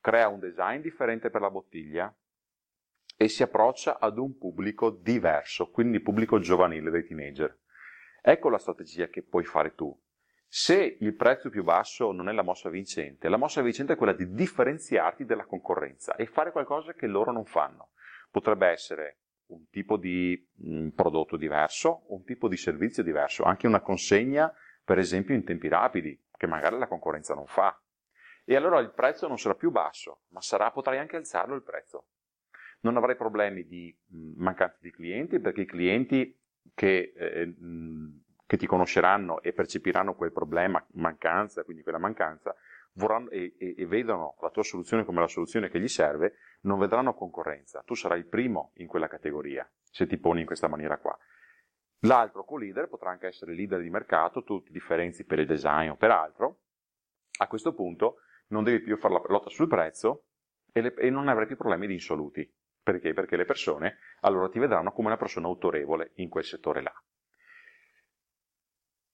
crea 0.00 0.26
un 0.26 0.40
design 0.40 0.80
differente 0.80 1.30
per 1.30 1.42
la 1.42 1.50
bottiglia 1.50 2.12
e 3.16 3.28
si 3.28 3.44
approccia 3.44 4.00
ad 4.00 4.18
un 4.18 4.36
pubblico 4.36 4.90
diverso, 4.90 5.70
quindi 5.70 6.00
pubblico 6.00 6.40
giovanile 6.40 6.90
dei 6.90 7.06
teenager. 7.06 7.56
Ecco 8.20 8.48
la 8.48 8.58
strategia 8.58 9.06
che 9.06 9.22
puoi 9.22 9.44
fare 9.44 9.76
tu. 9.76 9.96
Se 10.48 10.96
il 10.98 11.14
prezzo 11.14 11.50
più 11.50 11.62
basso 11.62 12.10
non 12.10 12.28
è 12.28 12.32
la 12.32 12.42
mossa 12.42 12.68
vincente, 12.68 13.28
la 13.28 13.36
mossa 13.36 13.62
vincente 13.62 13.92
è 13.92 13.96
quella 13.96 14.12
di 14.12 14.34
differenziarti 14.34 15.24
dalla 15.24 15.46
concorrenza 15.46 16.16
e 16.16 16.26
fare 16.26 16.50
qualcosa 16.50 16.94
che 16.94 17.06
loro 17.06 17.30
non 17.30 17.44
fanno. 17.44 17.90
Potrebbe 18.28 18.66
essere 18.66 19.18
un 19.52 19.68
tipo 19.70 19.96
di 19.96 20.48
mm, 20.66 20.88
prodotto 20.88 21.36
diverso, 21.36 22.04
un 22.08 22.24
tipo 22.24 22.48
di 22.48 22.56
servizio 22.56 23.02
diverso, 23.02 23.44
anche 23.44 23.66
una 23.66 23.80
consegna, 23.80 24.52
per 24.84 24.98
esempio, 24.98 25.34
in 25.34 25.44
tempi 25.44 25.68
rapidi, 25.68 26.18
che 26.36 26.46
magari 26.46 26.78
la 26.78 26.88
concorrenza 26.88 27.34
non 27.34 27.46
fa. 27.46 27.78
E 28.44 28.56
allora 28.56 28.80
il 28.80 28.90
prezzo 28.90 29.28
non 29.28 29.38
sarà 29.38 29.54
più 29.54 29.70
basso, 29.70 30.22
ma 30.28 30.40
sarà, 30.40 30.70
potrai 30.70 30.98
anche 30.98 31.16
alzarlo 31.16 31.54
il 31.54 31.62
prezzo. 31.62 32.06
Non 32.80 32.96
avrai 32.96 33.16
problemi 33.16 33.66
di 33.66 33.96
mm, 34.14 34.32
mancanza 34.36 34.78
di 34.80 34.90
clienti, 34.90 35.38
perché 35.38 35.62
i 35.62 35.66
clienti 35.66 36.36
che, 36.74 37.12
eh, 37.14 37.46
mh, 37.46 37.64
mm, 37.64 38.08
che 38.46 38.56
ti 38.56 38.66
conosceranno 38.66 39.40
e 39.40 39.52
percepiranno 39.52 40.14
quel 40.14 40.32
problema, 40.32 40.84
mancanza, 40.92 41.62
quindi 41.62 41.82
quella 41.82 41.98
mancanza, 41.98 42.54
vorranno, 42.94 43.30
e, 43.30 43.54
e, 43.58 43.74
e, 43.78 43.86
vedono 43.86 44.36
la 44.40 44.50
tua 44.50 44.62
soluzione 44.62 45.04
come 45.04 45.20
la 45.20 45.28
soluzione 45.28 45.68
che 45.68 45.80
gli 45.80 45.88
serve, 45.88 46.34
non 46.62 46.78
vedranno 46.78 47.14
concorrenza. 47.14 47.82
Tu 47.84 47.94
sarai 47.94 48.18
il 48.18 48.26
primo 48.26 48.72
in 48.76 48.86
quella 48.86 49.08
categoria, 49.08 49.68
se 49.82 50.06
ti 50.06 50.18
poni 50.18 50.40
in 50.40 50.46
questa 50.46 50.68
maniera 50.68 50.98
qua. 50.98 51.16
L'altro 52.00 52.44
co-leader 52.44 52.88
potrà 52.88 53.10
anche 53.10 53.28
essere 53.28 53.54
leader 53.54 53.80
di 53.80 53.90
mercato, 53.90 54.42
tu 54.42 54.62
ti 54.62 54.72
differenzi 54.72 55.24
per 55.24 55.38
il 55.38 55.46
design 55.46 55.90
o 55.90 55.96
per 55.96 56.10
altro. 56.10 56.62
A 57.38 57.46
questo 57.46 57.74
punto 57.74 58.16
non 58.48 58.64
devi 58.64 58.80
più 58.80 58.96
fare 58.96 59.14
la 59.14 59.22
lotta 59.28 59.50
sul 59.50 59.68
prezzo 59.68 60.26
e, 60.72 60.80
le, 60.80 60.94
e 60.94 61.10
non 61.10 61.28
avrai 61.28 61.46
più 61.46 61.56
problemi 61.56 61.86
di 61.86 61.94
insoluti. 61.94 62.50
Perché? 62.82 63.12
Perché 63.12 63.36
le 63.36 63.44
persone 63.44 63.98
allora 64.20 64.48
ti 64.48 64.58
vedranno 64.58 64.92
come 64.92 65.08
una 65.08 65.16
persona 65.16 65.46
autorevole 65.46 66.12
in 66.16 66.28
quel 66.28 66.44
settore 66.44 66.82
là. 66.82 66.92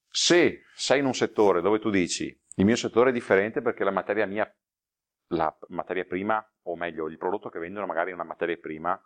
Se 0.08 0.62
sei 0.74 1.00
in 1.00 1.04
un 1.04 1.14
settore 1.14 1.60
dove 1.60 1.78
tu 1.78 1.90
dici 1.90 2.26
il 2.58 2.64
mio 2.64 2.76
settore 2.76 3.10
è 3.10 3.12
differente 3.12 3.60
perché 3.60 3.84
la 3.84 3.92
materia 3.92 4.26
mia, 4.26 4.50
la 5.28 5.54
materia 5.68 6.04
prima, 6.04 6.47
o 6.62 6.76
meglio, 6.76 7.08
il 7.08 7.18
prodotto 7.18 7.49
che 7.49 7.58
vendono 7.58 7.87
magari 7.87 8.11
è 8.11 8.14
una 8.14 8.25
materia 8.25 8.56
prima 8.56 9.00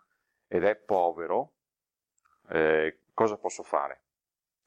ed 0.47 0.63
è 0.63 0.75
povero, 0.75 1.53
eh, 2.49 2.99
cosa 3.13 3.37
posso 3.37 3.63
fare? 3.63 4.01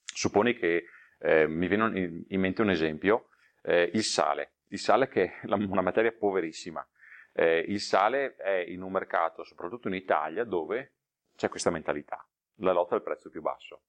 Supponi 0.04 0.54
che 0.54 0.86
eh, 1.18 1.46
mi 1.46 1.66
viene 1.68 2.24
in 2.28 2.40
mente 2.40 2.62
un 2.62 2.70
esempio, 2.70 3.28
eh, 3.62 3.90
il 3.94 4.02
sale. 4.02 4.52
Il 4.68 4.78
sale 4.78 5.08
che 5.08 5.24
è 5.40 5.46
una 5.52 5.82
materia 5.82 6.12
poverissima. 6.12 6.86
Eh, 7.32 7.64
il 7.68 7.80
sale 7.80 8.36
è 8.36 8.64
in 8.66 8.82
un 8.82 8.92
mercato, 8.92 9.44
soprattutto 9.44 9.88
in 9.88 9.94
Italia, 9.94 10.44
dove 10.44 10.92
c'è 11.36 11.48
questa 11.48 11.70
mentalità, 11.70 12.26
la 12.56 12.72
lotta 12.72 12.94
al 12.94 13.02
prezzo 13.02 13.28
più 13.28 13.42
basso. 13.42 13.82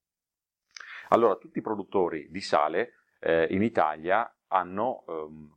Allora, 1.10 1.38
tutti 1.38 1.60
i 1.60 1.62
produttori 1.62 2.30
di 2.30 2.42
sale 2.42 2.98
eh, 3.20 3.48
in 3.52 3.64
Italia 3.64 4.30
hanno, 4.50 5.04
ehm, 5.08 5.56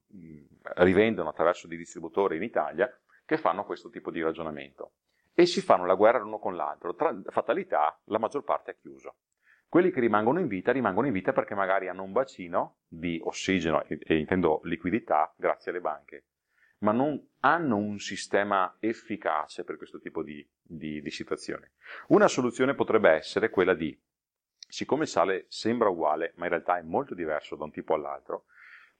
rivendono 0.76 1.28
attraverso 1.28 1.66
dei 1.66 1.78
distributori 1.78 2.36
in 2.36 2.42
Italia 2.42 2.90
che 3.24 3.36
fanno 3.36 3.64
questo 3.64 3.90
tipo 3.90 4.10
di 4.10 4.22
ragionamento 4.22 4.92
e 5.34 5.46
si 5.46 5.60
fanno 5.60 5.86
la 5.86 5.94
guerra 5.94 6.18
l'uno 6.18 6.38
con 6.38 6.56
l'altro. 6.56 6.94
Tra 6.94 7.16
fatalità, 7.28 7.98
la 8.04 8.18
maggior 8.18 8.44
parte 8.44 8.72
è 8.72 8.76
chiuso. 8.76 9.16
Quelli 9.68 9.90
che 9.92 10.00
rimangono 10.00 10.40
in 10.40 10.48
vita 10.48 10.72
rimangono 10.72 11.06
in 11.06 11.12
vita 11.12 11.32
perché 11.32 11.54
magari 11.54 11.88
hanno 11.88 12.02
un 12.02 12.12
bacino 12.12 12.78
di 12.88 13.20
ossigeno, 13.22 13.84
e, 13.84 14.00
e 14.02 14.16
intendo 14.16 14.60
liquidità, 14.64 15.32
grazie 15.36 15.70
alle 15.70 15.80
banche, 15.80 16.24
ma 16.78 16.92
non 16.92 17.24
hanno 17.40 17.76
un 17.76 17.98
sistema 17.98 18.76
efficace 18.80 19.64
per 19.64 19.76
questo 19.76 20.00
tipo 20.00 20.22
di, 20.22 20.46
di, 20.60 21.00
di 21.00 21.10
situazioni. 21.10 21.64
Una 22.08 22.26
soluzione 22.26 22.74
potrebbe 22.74 23.10
essere 23.10 23.48
quella 23.48 23.74
di, 23.74 23.96
siccome 24.68 25.02
il 25.02 25.08
sale 25.08 25.46
sembra 25.48 25.88
uguale, 25.88 26.32
ma 26.36 26.44
in 26.44 26.50
realtà 26.50 26.78
è 26.78 26.82
molto 26.82 27.14
diverso 27.14 27.54
da 27.54 27.64
un 27.64 27.70
tipo 27.70 27.94
all'altro, 27.94 28.46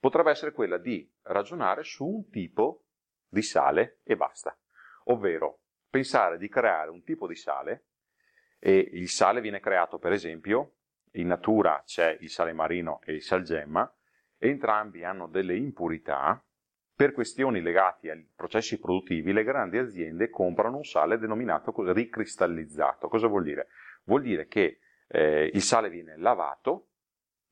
potrebbe 0.01 0.31
essere 0.31 0.51
quella 0.51 0.77
di 0.77 1.09
ragionare 1.21 1.83
su 1.83 2.05
un 2.07 2.29
tipo 2.29 2.85
di 3.29 3.43
sale 3.43 3.99
e 4.03 4.17
basta, 4.17 4.57
ovvero 5.05 5.59
pensare 5.89 6.39
di 6.39 6.49
creare 6.49 6.89
un 6.89 7.03
tipo 7.03 7.27
di 7.27 7.35
sale 7.35 7.85
e 8.59 8.77
il 8.93 9.09
sale 9.09 9.41
viene 9.41 9.59
creato 9.59 9.99
per 9.99 10.11
esempio, 10.11 10.77
in 11.11 11.27
natura 11.27 11.83
c'è 11.85 12.17
il 12.19 12.29
sale 12.29 12.51
marino 12.51 12.99
e 13.05 13.13
il 13.13 13.21
salgemma, 13.21 13.93
entrambi 14.39 15.03
hanno 15.03 15.27
delle 15.27 15.55
impurità, 15.55 16.43
per 16.95 17.13
questioni 17.13 17.61
legate 17.61 18.11
ai 18.11 18.27
processi 18.35 18.79
produttivi 18.79 19.33
le 19.33 19.43
grandi 19.43 19.77
aziende 19.77 20.29
comprano 20.29 20.77
un 20.77 20.83
sale 20.83 21.17
denominato 21.17 21.73
ricristallizzato. 21.91 23.07
Cosa 23.07 23.27
vuol 23.27 23.43
dire? 23.43 23.67
Vuol 24.03 24.21
dire 24.21 24.47
che 24.47 24.79
eh, 25.07 25.49
il 25.51 25.61
sale 25.61 25.89
viene 25.89 26.15
lavato, 26.17 26.89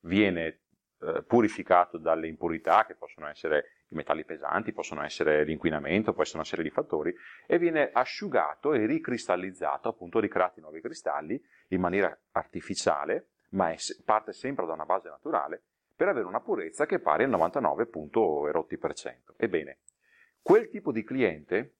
viene 0.00 0.60
eh, 1.02 1.22
purificato 1.22 1.98
dalle 1.98 2.28
impurità 2.28 2.84
che 2.84 2.94
possono 2.94 3.26
essere 3.26 3.84
i 3.88 3.94
metalli 3.94 4.24
pesanti, 4.24 4.72
possono 4.72 5.02
essere 5.02 5.44
l'inquinamento, 5.44 6.12
possono 6.12 6.42
essere 6.42 6.62
i 6.62 6.70
fattori, 6.70 7.14
e 7.46 7.58
viene 7.58 7.90
asciugato 7.92 8.72
e 8.72 8.86
ricristallizzato, 8.86 9.88
appunto 9.88 10.20
ricreati 10.20 10.60
nuovi 10.60 10.80
cristalli 10.80 11.42
in 11.68 11.80
maniera 11.80 12.16
artificiale, 12.32 13.30
ma 13.50 13.70
è, 13.70 13.76
parte 14.04 14.32
sempre 14.32 14.66
da 14.66 14.74
una 14.74 14.84
base 14.84 15.08
naturale, 15.08 15.62
per 15.96 16.08
avere 16.08 16.26
una 16.26 16.40
purezza 16.40 16.86
che 16.86 16.96
è 16.96 17.00
pari 17.00 17.24
al 17.24 17.30
99,erotti%. 17.30 19.34
Ebbene, 19.36 19.78
quel 20.40 20.68
tipo 20.68 20.92
di 20.92 21.02
cliente 21.02 21.74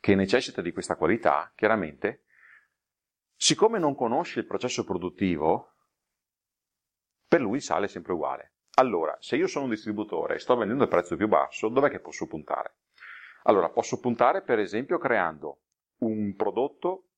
che 0.00 0.14
necessita 0.14 0.60
di 0.60 0.72
questa 0.72 0.96
qualità, 0.96 1.50
chiaramente, 1.54 2.24
siccome 3.34 3.78
non 3.78 3.94
conosce 3.94 4.40
il 4.40 4.46
processo 4.46 4.84
produttivo, 4.84 5.72
per 7.28 7.40
lui 7.40 7.56
il 7.56 7.62
sale 7.62 7.84
è 7.84 7.88
sempre 7.88 8.14
uguale. 8.14 8.54
Allora, 8.76 9.16
se 9.20 9.36
io 9.36 9.46
sono 9.46 9.64
un 9.64 9.70
distributore 9.70 10.36
e 10.36 10.38
sto 10.38 10.56
vendendo 10.56 10.84
il 10.84 10.88
prezzo 10.88 11.16
più 11.16 11.28
basso, 11.28 11.68
dov'è 11.68 11.90
che 11.90 12.00
posso 12.00 12.26
puntare? 12.26 12.76
Allora, 13.44 13.68
posso 13.68 14.00
puntare 14.00 14.42
per 14.42 14.58
esempio 14.58 14.98
creando 14.98 15.60
un 15.98 16.34
prodotto 16.34 17.08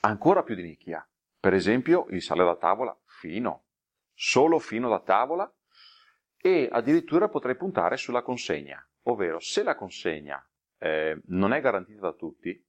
ancora 0.00 0.42
più 0.42 0.54
di 0.54 0.62
nicchia. 0.62 1.06
Per 1.40 1.52
esempio 1.52 2.06
il 2.10 2.22
sale 2.22 2.44
da 2.44 2.56
tavola 2.56 2.96
fino, 3.04 3.66
solo 4.14 4.58
fino 4.58 4.88
da 4.88 5.00
tavola 5.00 5.52
e 6.36 6.68
addirittura 6.70 7.28
potrei 7.28 7.56
puntare 7.56 7.96
sulla 7.96 8.22
consegna, 8.22 8.84
ovvero 9.02 9.38
se 9.40 9.62
la 9.62 9.74
consegna 9.74 10.44
eh, 10.78 11.20
non 11.26 11.52
è 11.52 11.60
garantita 11.60 12.00
da 12.00 12.12
tutti, 12.12 12.64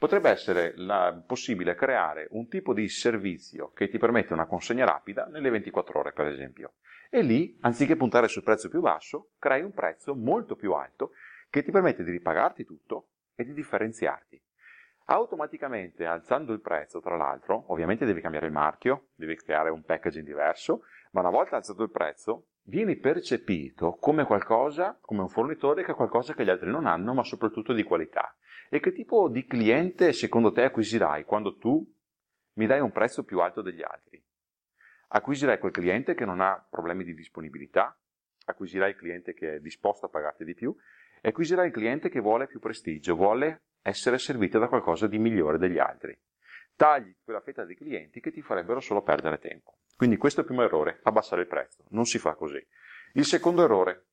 potrebbe 0.00 0.30
essere 0.30 0.72
la, 0.76 1.22
possibile 1.26 1.74
creare 1.74 2.26
un 2.30 2.48
tipo 2.48 2.72
di 2.72 2.88
servizio 2.88 3.70
che 3.74 3.90
ti 3.90 3.98
permette 3.98 4.32
una 4.32 4.46
consegna 4.46 4.86
rapida 4.86 5.26
nelle 5.26 5.50
24 5.50 5.98
ore, 5.98 6.12
per 6.12 6.26
esempio. 6.26 6.72
E 7.10 7.20
lì, 7.20 7.58
anziché 7.60 7.96
puntare 7.96 8.26
sul 8.26 8.42
prezzo 8.42 8.70
più 8.70 8.80
basso, 8.80 9.32
crei 9.38 9.60
un 9.60 9.74
prezzo 9.74 10.14
molto 10.14 10.56
più 10.56 10.72
alto 10.72 11.10
che 11.50 11.62
ti 11.62 11.70
permette 11.70 12.02
di 12.02 12.12
ripagarti 12.12 12.64
tutto 12.64 13.08
e 13.34 13.44
di 13.44 13.52
differenziarti. 13.52 14.42
Automaticamente, 15.04 16.06
alzando 16.06 16.54
il 16.54 16.62
prezzo, 16.62 17.00
tra 17.00 17.18
l'altro, 17.18 17.64
ovviamente 17.66 18.06
devi 18.06 18.22
cambiare 18.22 18.46
il 18.46 18.52
marchio, 18.52 19.08
devi 19.14 19.36
creare 19.36 19.68
un 19.68 19.82
packaging 19.82 20.24
diverso, 20.24 20.84
ma 21.10 21.20
una 21.20 21.30
volta 21.30 21.56
alzato 21.56 21.82
il 21.82 21.90
prezzo, 21.90 22.46
vieni 22.62 22.96
percepito 22.96 23.96
come 23.96 24.24
qualcosa, 24.24 24.98
come 25.00 25.22
un 25.22 25.28
fornitore 25.28 25.84
che 25.84 25.90
ha 25.90 25.94
qualcosa 25.94 26.34
che 26.34 26.44
gli 26.44 26.50
altri 26.50 26.70
non 26.70 26.86
hanno, 26.86 27.14
ma 27.14 27.24
soprattutto 27.24 27.72
di 27.72 27.82
qualità. 27.82 28.34
E 28.68 28.78
che 28.78 28.92
tipo 28.92 29.28
di 29.28 29.46
cliente 29.46 30.12
secondo 30.12 30.52
te 30.52 30.62
acquisirai 30.62 31.24
quando 31.24 31.56
tu 31.56 31.84
mi 32.54 32.66
dai 32.66 32.80
un 32.80 32.92
prezzo 32.92 33.24
più 33.24 33.40
alto 33.40 33.62
degli 33.62 33.82
altri? 33.82 34.22
Acquisirai 35.08 35.58
quel 35.58 35.72
cliente 35.72 36.14
che 36.14 36.24
non 36.24 36.40
ha 36.40 36.64
problemi 36.70 37.02
di 37.02 37.14
disponibilità, 37.14 37.98
acquisirai 38.44 38.90
il 38.90 38.96
cliente 38.96 39.34
che 39.34 39.56
è 39.56 39.60
disposto 39.60 40.06
a 40.06 40.08
pagarti 40.08 40.44
di 40.44 40.54
più 40.54 40.74
e 41.20 41.30
acquisirai 41.30 41.66
il 41.66 41.72
cliente 41.72 42.08
che 42.08 42.20
vuole 42.20 42.46
più 42.46 42.60
prestigio, 42.60 43.16
vuole 43.16 43.62
essere 43.82 44.18
servito 44.18 44.60
da 44.60 44.68
qualcosa 44.68 45.08
di 45.08 45.18
migliore 45.18 45.58
degli 45.58 45.78
altri. 45.78 46.16
Tagli 46.76 47.14
quella 47.24 47.40
fetta 47.40 47.64
di 47.64 47.74
clienti 47.74 48.20
che 48.20 48.30
ti 48.30 48.40
farebbero 48.40 48.78
solo 48.78 49.02
perdere 49.02 49.38
tempo. 49.38 49.78
Quindi 50.00 50.16
questo 50.16 50.40
è 50.40 50.44
il 50.44 50.48
primo 50.48 50.64
errore, 50.64 51.00
abbassare 51.02 51.42
il 51.42 51.46
prezzo. 51.46 51.84
Non 51.90 52.06
si 52.06 52.18
fa 52.18 52.34
così. 52.34 52.66
Il 53.12 53.26
secondo 53.26 53.62
errore, 53.62 54.06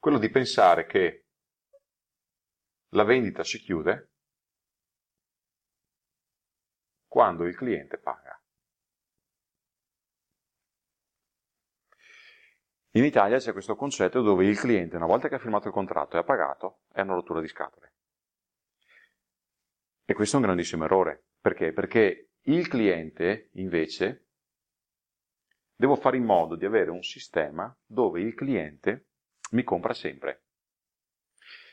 quello 0.00 0.18
di 0.18 0.28
pensare 0.28 0.84
che 0.86 1.26
la 2.88 3.04
vendita 3.04 3.44
si 3.44 3.60
chiude 3.60 4.10
quando 7.06 7.44
il 7.44 7.54
cliente 7.54 7.96
paga. 7.96 8.41
In 12.94 13.04
Italia 13.04 13.38
c'è 13.38 13.52
questo 13.52 13.74
concetto 13.74 14.20
dove 14.20 14.44
il 14.44 14.58
cliente, 14.58 14.96
una 14.96 15.06
volta 15.06 15.28
che 15.28 15.36
ha 15.36 15.38
firmato 15.38 15.68
il 15.68 15.72
contratto 15.72 16.16
e 16.16 16.20
ha 16.20 16.24
pagato, 16.24 16.80
è 16.92 17.00
una 17.00 17.14
rottura 17.14 17.40
di 17.40 17.48
scatole. 17.48 17.92
E 20.04 20.12
questo 20.12 20.36
è 20.36 20.38
un 20.40 20.44
grandissimo 20.44 20.84
errore. 20.84 21.24
Perché? 21.40 21.72
Perché 21.72 22.32
il 22.42 22.68
cliente, 22.68 23.48
invece, 23.52 24.26
devo 25.74 25.96
fare 25.96 26.18
in 26.18 26.24
modo 26.24 26.54
di 26.54 26.66
avere 26.66 26.90
un 26.90 27.02
sistema 27.02 27.74
dove 27.86 28.20
il 28.20 28.34
cliente 28.34 29.06
mi 29.52 29.64
compra 29.64 29.94
sempre. 29.94 30.42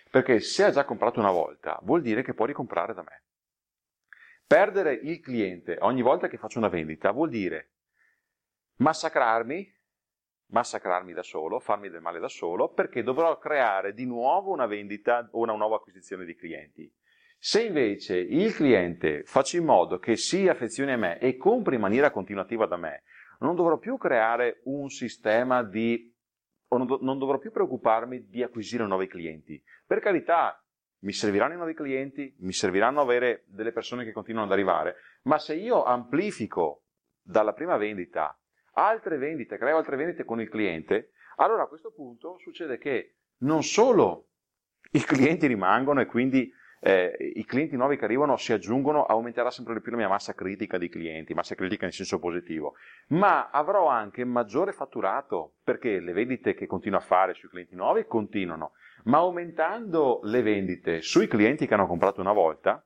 Perché 0.09 0.39
se 0.39 0.63
ha 0.63 0.71
già 0.71 0.85
comprato 0.85 1.19
una 1.19 1.31
volta, 1.31 1.79
vuol 1.83 2.01
dire 2.01 2.23
che 2.23 2.33
può 2.33 2.45
ricomprare 2.45 2.93
da 2.93 3.03
me. 3.03 3.23
Perdere 4.47 4.93
il 4.93 5.19
cliente 5.19 5.77
ogni 5.81 6.01
volta 6.01 6.29
che 6.29 6.37
faccio 6.37 6.59
una 6.59 6.69
vendita 6.69 7.11
vuol 7.11 7.29
dire 7.29 7.73
massacrarmi 8.77 9.78
massacrarmi 10.49 11.13
da 11.13 11.23
solo, 11.23 11.59
farmi 11.59 11.89
del 11.89 12.01
male 12.01 12.19
da 12.19 12.27
solo, 12.27 12.69
perché 12.69 13.03
dovrò 13.03 13.37
creare 13.37 13.93
di 13.93 14.05
nuovo 14.05 14.51
una 14.51 14.65
vendita 14.65 15.27
o 15.31 15.39
una 15.39 15.53
nuova 15.53 15.77
acquisizione 15.77 16.25
di 16.25 16.35
clienti. 16.35 16.91
Se 17.37 17.63
invece 17.63 18.17
il 18.17 18.53
cliente 18.53 19.23
faccio 19.23 19.57
in 19.57 19.63
modo 19.63 19.97
che 19.97 20.17
si 20.17 20.47
affezioni 20.47 20.91
a 20.91 20.97
me 20.97 21.19
e 21.19 21.37
compri 21.37 21.75
in 21.75 21.81
maniera 21.81 22.11
continuativa 22.11 22.65
da 22.65 22.75
me, 22.75 23.03
non 23.39 23.55
dovrò 23.55 23.77
più 23.77 23.97
creare 23.97 24.61
un 24.65 24.89
sistema 24.89 25.63
di 25.63 26.13
o 26.71 26.77
non, 26.77 26.85
do, 26.85 26.99
non 27.01 27.17
dovrò 27.17 27.37
più 27.37 27.51
preoccuparmi 27.51 28.27
di 28.27 28.43
acquisire 28.43 28.85
nuovi 28.85 29.07
clienti. 29.07 29.61
Per 29.87 29.99
carità, 29.99 30.63
mi 30.99 31.13
serviranno 31.13 31.53
i 31.53 31.57
nuovi 31.57 31.73
clienti, 31.73 32.35
mi 32.39 32.51
serviranno 32.51 33.01
avere 33.01 33.43
delle 33.47 33.71
persone 33.71 34.03
che 34.03 34.11
continuano 34.11 34.47
ad 34.47 34.53
arrivare, 34.53 34.97
ma 35.23 35.39
se 35.39 35.55
io 35.55 35.83
amplifico 35.83 36.83
dalla 37.21 37.53
prima 37.53 37.77
vendita 37.77 38.37
altre 38.85 39.17
vendite, 39.17 39.57
creo 39.57 39.77
altre 39.77 39.95
vendite 39.95 40.23
con 40.23 40.41
il 40.41 40.49
cliente, 40.49 41.11
allora 41.37 41.63
a 41.63 41.67
questo 41.67 41.91
punto 41.91 42.37
succede 42.39 42.77
che 42.77 43.15
non 43.39 43.63
solo 43.63 44.27
i 44.91 44.99
clienti 44.99 45.47
rimangono 45.47 46.01
e 46.01 46.05
quindi 46.05 46.51
eh, 46.81 47.15
i 47.35 47.45
clienti 47.45 47.75
nuovi 47.75 47.97
che 47.97 48.05
arrivano 48.05 48.37
si 48.37 48.53
aggiungono, 48.53 49.03
aumenterà 49.03 49.51
sempre 49.51 49.73
di 49.73 49.81
più 49.81 49.91
la 49.91 49.97
mia 49.97 50.07
massa 50.07 50.33
critica 50.33 50.77
di 50.77 50.89
clienti, 50.89 51.33
massa 51.33 51.55
critica 51.55 51.85
in 51.85 51.91
senso 51.91 52.19
positivo, 52.19 52.75
ma 53.09 53.49
avrò 53.49 53.87
anche 53.87 54.23
maggiore 54.23 54.71
fatturato 54.71 55.55
perché 55.63 55.99
le 55.99 56.13
vendite 56.13 56.53
che 56.53 56.67
continuo 56.67 56.99
a 56.99 57.03
fare 57.03 57.33
sui 57.33 57.49
clienti 57.49 57.75
nuovi 57.75 58.05
continuano, 58.05 58.71
ma 59.03 59.17
aumentando 59.17 60.21
le 60.23 60.41
vendite 60.41 61.01
sui 61.01 61.27
clienti 61.27 61.67
che 61.67 61.73
hanno 61.73 61.87
comprato 61.87 62.21
una 62.21 62.33
volta, 62.33 62.83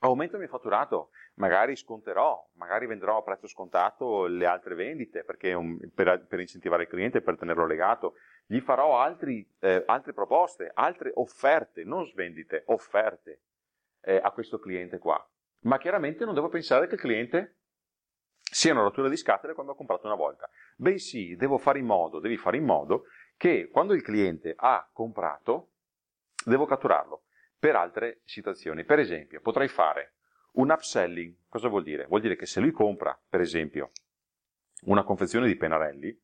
aumento 0.00 0.34
il 0.34 0.42
mio 0.42 0.50
fatturato. 0.50 1.10
Magari 1.34 1.76
sconterò, 1.76 2.48
magari 2.54 2.86
venderò 2.86 3.18
a 3.18 3.22
prezzo 3.22 3.46
scontato 3.46 4.26
le 4.26 4.46
altre 4.46 4.74
vendite 4.74 5.24
un, 5.54 5.78
per, 5.94 6.26
per, 6.26 6.40
incentivare 6.40 6.82
il 6.82 6.88
cliente, 6.88 7.20
per 7.20 7.36
tenerlo 7.36 7.66
legato, 7.66 8.14
gli 8.46 8.60
farò 8.60 8.98
altri, 8.98 9.48
eh, 9.60 9.82
altre 9.86 10.12
proposte, 10.12 10.70
altre 10.74 11.12
offerte, 11.14 11.84
non 11.84 12.06
svendite, 12.06 12.64
offerte 12.66 13.42
eh, 14.02 14.20
a 14.22 14.30
questo 14.32 14.58
cliente 14.58 14.98
qua. 14.98 15.24
Ma 15.60 15.78
chiaramente 15.78 16.24
non 16.24 16.34
devo 16.34 16.48
pensare 16.48 16.86
che 16.86 16.94
il 16.94 17.00
cliente 17.00 17.56
sia 18.40 18.72
una 18.72 18.82
rottura 18.82 19.08
di 19.08 19.16
scatole 19.16 19.52
quando 19.52 19.72
ho 19.72 19.76
comprato 19.76 20.06
una 20.06 20.16
volta, 20.16 20.48
bensì 20.76 21.36
devo 21.36 21.58
fare 21.58 21.78
in 21.78 21.84
modo, 21.84 22.18
devi 22.18 22.36
fare 22.36 22.56
in 22.56 22.64
modo 22.64 23.04
che 23.36 23.68
quando 23.70 23.92
il 23.92 24.02
cliente 24.02 24.54
ha 24.56 24.88
comprato, 24.90 25.72
devo 26.44 26.64
catturarlo 26.64 27.24
per 27.58 27.76
altre 27.76 28.20
situazioni. 28.24 28.84
Per 28.84 28.98
esempio, 28.98 29.40
potrei 29.40 29.68
fare 29.68 30.14
un 30.52 30.70
upselling 30.70 31.34
cosa 31.48 31.68
vuol 31.68 31.82
dire? 31.82 32.06
Vuol 32.06 32.20
dire 32.20 32.36
che 32.36 32.46
se 32.46 32.60
lui 32.60 32.70
compra, 32.70 33.18
per 33.28 33.40
esempio, 33.40 33.90
una 34.82 35.02
confezione 35.02 35.46
di 35.46 35.56
pennarelli, 35.56 36.16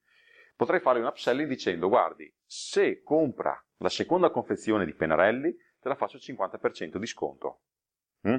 potrei 0.56 0.80
fare 0.80 1.00
un 1.00 1.06
upselling 1.06 1.48
dicendo 1.48 1.88
guardi, 1.88 2.32
se 2.44 3.02
compra 3.02 3.60
la 3.78 3.88
seconda 3.88 4.30
confezione 4.30 4.84
di 4.84 4.94
pennarelli, 4.94 5.54
te 5.80 5.88
la 5.88 5.96
faccio 5.96 6.16
al 6.16 6.22
50% 6.22 6.96
di 6.96 7.06
sconto. 7.06 7.62
Mm? 8.28 8.38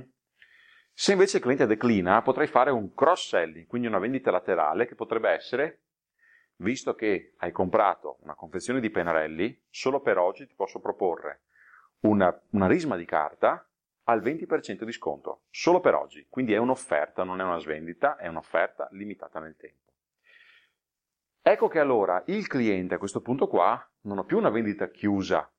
Se 0.94 1.12
invece 1.12 1.38
il 1.38 1.44
cliente 1.44 1.66
declina, 1.66 2.22
potrei 2.22 2.48
fare 2.48 2.72
un 2.72 2.94
cross-selling, 2.94 3.68
quindi 3.68 3.88
una 3.88 4.00
vendita 4.00 4.32
laterale 4.32 4.88
che 4.88 4.96
potrebbe 4.96 5.30
essere, 5.30 5.82
visto 6.58 6.96
che 6.96 7.34
hai 7.38 7.52
comprato 7.52 8.18
una 8.22 8.34
confezione 8.34 8.80
di 8.80 8.90
pennarelli, 8.90 9.66
solo 9.70 10.00
per 10.00 10.18
oggi 10.18 10.48
ti 10.48 10.56
posso 10.56 10.80
proporre 10.80 11.42
una, 12.06 12.42
una 12.52 12.68
risma 12.68 12.96
di 12.96 13.06
carta 13.06 13.68
al 14.04 14.22
20% 14.22 14.84
di 14.84 14.92
sconto, 14.92 15.44
solo 15.50 15.80
per 15.80 15.96
oggi. 15.96 16.28
Quindi 16.30 16.54
è 16.54 16.58
un'offerta, 16.58 17.24
non 17.24 17.42
è 17.42 17.44
una 17.44 17.58
svendita, 17.58 18.18
è 18.18 18.28
un'offerta 18.28 18.88
limitata 18.92 19.40
nel 19.40 19.56
tempo. 19.56 19.92
Ecco 21.42 21.68
che 21.68 21.80
allora 21.80 22.24
il 22.28 22.48
cliente 22.48 22.96
a 22.96 22.98
questo 22.98 23.22
punto 23.22 23.48
qua 23.48 23.88
non 24.02 24.18
ho 24.18 24.24
più 24.24 24.38
una 24.38 24.50
vendita 24.50 24.90
chiusa 24.90 25.52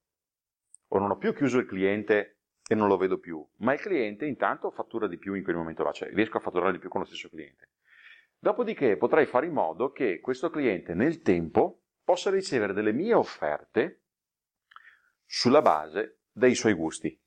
o 0.89 0.99
non 0.99 1.11
ho 1.11 1.17
più 1.17 1.33
chiuso 1.33 1.59
il 1.59 1.67
cliente 1.67 2.39
e 2.69 2.75
non 2.75 2.89
lo 2.89 2.97
vedo 2.97 3.19
più, 3.19 3.45
ma 3.59 3.73
il 3.73 3.81
cliente 3.81 4.27
intanto 4.27 4.71
fattura 4.71 5.07
di 5.07 5.17
più 5.17 5.35
in 5.35 5.45
quel 5.45 5.55
momento 5.55 5.85
là, 5.85 5.93
cioè 5.93 6.11
riesco 6.11 6.39
a 6.39 6.41
fatturare 6.41 6.73
di 6.73 6.79
più 6.79 6.89
con 6.89 7.01
lo 7.01 7.07
stesso 7.07 7.29
cliente. 7.29 7.71
Dopodiché 8.39 8.97
potrei 8.97 9.27
fare 9.27 9.47
in 9.47 9.53
modo 9.53 9.93
che 9.93 10.21
questo 10.21 10.51
cliente 10.51 10.95
nel 10.95 11.23
tempo 11.23 11.83
possa 12.03 12.31
ricevere 12.31 12.73
delle 12.73 12.93
mie 12.93 13.15
offerte 13.15 14.03
sulla 15.25 15.63
base 15.63 16.19
dei 16.37 16.55
suoi 16.55 16.75
gusti 16.75 17.19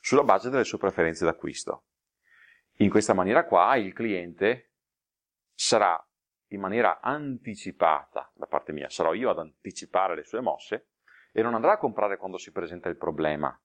sulla 0.00 0.22
base 0.22 0.48
delle 0.48 0.62
sue 0.62 0.78
preferenze 0.78 1.24
d'acquisto. 1.24 1.86
In 2.76 2.88
questa 2.88 3.12
maniera 3.12 3.44
qua 3.44 3.74
il 3.74 3.92
cliente 3.92 4.74
sarà 5.52 6.00
in 6.50 6.60
maniera 6.60 7.00
anticipata 7.00 8.30
da 8.36 8.46
parte 8.46 8.72
mia, 8.72 8.88
sarò 8.90 9.12
io 9.12 9.30
ad 9.30 9.40
anticipare 9.40 10.14
le 10.14 10.22
sue 10.22 10.40
mosse 10.40 10.90
e 11.32 11.42
non 11.42 11.54
andrà 11.54 11.72
a 11.72 11.78
comprare 11.78 12.16
quando 12.16 12.38
si 12.38 12.52
presenta 12.52 12.88
il 12.88 12.96
problema, 12.96 13.60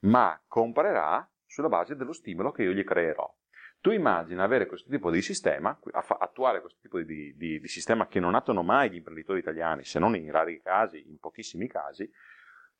ma 0.00 0.42
comprerà 0.48 1.30
sulla 1.46 1.68
base 1.68 1.94
dello 1.94 2.12
stimolo 2.12 2.50
che 2.50 2.64
io 2.64 2.72
gli 2.72 2.82
creerò. 2.82 3.32
Tu 3.80 3.92
immagina 3.92 4.42
avere 4.42 4.66
questo 4.66 4.90
tipo 4.90 5.12
di 5.12 5.22
sistema, 5.22 5.78
attuare 6.18 6.60
questo 6.60 6.80
tipo 6.82 7.00
di, 7.00 7.36
di, 7.36 7.60
di 7.60 7.68
sistema 7.68 8.08
che 8.08 8.18
non 8.18 8.34
attuano 8.34 8.64
mai 8.64 8.90
gli 8.90 8.96
imprenditori 8.96 9.38
italiani, 9.38 9.84
se 9.84 10.00
non 10.00 10.16
in 10.16 10.32
rari 10.32 10.60
casi, 10.60 11.08
in 11.08 11.18
pochissimi 11.18 11.68
casi, 11.68 12.10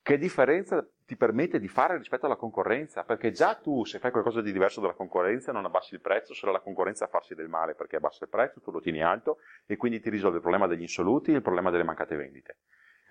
che 0.08 0.16
differenza 0.16 0.82
ti 1.04 1.18
permette 1.18 1.58
di 1.58 1.68
fare 1.68 1.98
rispetto 1.98 2.24
alla 2.24 2.36
concorrenza? 2.36 3.04
Perché 3.04 3.30
già 3.30 3.56
tu, 3.56 3.84
se 3.84 3.98
fai 3.98 4.10
qualcosa 4.10 4.40
di 4.40 4.52
diverso 4.52 4.80
dalla 4.80 4.94
concorrenza, 4.94 5.52
non 5.52 5.66
abbassi 5.66 5.92
il 5.92 6.00
prezzo, 6.00 6.32
sarà 6.32 6.50
la 6.50 6.60
concorrenza 6.60 7.04
a 7.04 7.08
farsi 7.08 7.34
del 7.34 7.48
male 7.50 7.74
perché 7.74 7.96
abbassa 7.96 8.24
il 8.24 8.30
prezzo, 8.30 8.62
tu 8.62 8.70
lo 8.70 8.80
tieni 8.80 9.02
alto 9.02 9.36
e 9.66 9.76
quindi 9.76 10.00
ti 10.00 10.08
risolve 10.08 10.36
il 10.36 10.40
problema 10.40 10.66
degli 10.66 10.80
insoluti 10.80 11.32
e 11.32 11.34
il 11.34 11.42
problema 11.42 11.68
delle 11.68 11.82
mancate 11.82 12.16
vendite. 12.16 12.56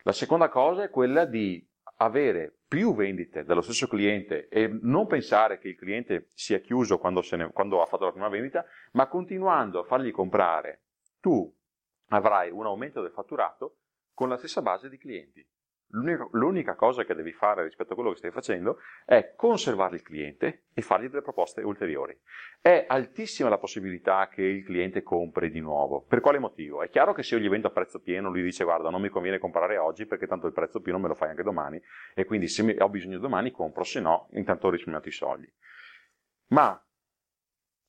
La 0.01 0.11
seconda 0.11 0.49
cosa 0.49 0.85
è 0.85 0.89
quella 0.89 1.25
di 1.25 1.63
avere 1.97 2.51
più 2.67 2.95
vendite 2.95 3.43
dallo 3.43 3.61
stesso 3.61 3.85
cliente 3.85 4.47
e 4.47 4.67
non 4.81 5.05
pensare 5.05 5.59
che 5.59 5.67
il 5.67 5.75
cliente 5.75 6.29
sia 6.33 6.57
chiuso 6.57 6.97
quando, 6.97 7.21
ne, 7.33 7.51
quando 7.51 7.79
ha 7.79 7.85
fatto 7.85 8.05
la 8.05 8.11
prima 8.11 8.27
vendita, 8.27 8.65
ma 8.93 9.05
continuando 9.05 9.81
a 9.81 9.83
fargli 9.83 10.09
comprare, 10.09 10.81
tu 11.19 11.47
avrai 12.07 12.49
un 12.49 12.65
aumento 12.65 13.03
del 13.03 13.11
fatturato 13.11 13.75
con 14.15 14.29
la 14.29 14.37
stessa 14.37 14.63
base 14.63 14.89
di 14.89 14.97
clienti. 14.97 15.47
L'unica, 15.91 16.27
l'unica, 16.31 16.75
cosa 16.75 17.05
che 17.05 17.15
devi 17.15 17.31
fare 17.31 17.63
rispetto 17.63 17.93
a 17.93 17.95
quello 17.95 18.11
che 18.11 18.17
stai 18.17 18.31
facendo 18.31 18.79
è 19.05 19.33
conservare 19.37 19.95
il 19.95 20.01
cliente 20.01 20.65
e 20.73 20.81
fargli 20.81 21.07
delle 21.07 21.21
proposte 21.21 21.61
ulteriori. 21.61 22.19
È 22.61 22.85
altissima 22.87 23.47
la 23.47 23.57
possibilità 23.57 24.27
che 24.27 24.41
il 24.41 24.65
cliente 24.65 25.01
compri 25.01 25.49
di 25.49 25.61
nuovo. 25.61 26.01
Per 26.01 26.19
quale 26.19 26.39
motivo? 26.39 26.83
È 26.83 26.89
chiaro 26.89 27.13
che 27.13 27.23
se 27.23 27.35
io 27.35 27.41
gli 27.41 27.49
vendo 27.49 27.67
a 27.67 27.71
prezzo 27.71 28.01
pieno, 28.01 28.29
lui 28.29 28.43
dice 28.43 28.65
guarda 28.65 28.89
non 28.89 29.01
mi 29.01 29.07
conviene 29.07 29.39
comprare 29.39 29.77
oggi 29.77 30.05
perché 30.05 30.27
tanto 30.27 30.45
il 30.45 30.53
prezzo 30.53 30.81
pieno 30.81 30.99
me 30.99 31.07
lo 31.07 31.15
fai 31.15 31.29
anche 31.29 31.43
domani 31.43 31.81
e 32.13 32.25
quindi 32.25 32.49
se 32.49 32.75
ho 32.77 32.89
bisogno 32.89 33.17
domani 33.17 33.51
compro, 33.51 33.83
se 33.83 34.01
no 34.01 34.27
intanto 34.31 34.67
ho 34.67 34.71
risparmiato 34.71 35.07
i 35.07 35.13
soldi. 35.13 35.49
Ma 36.47 36.81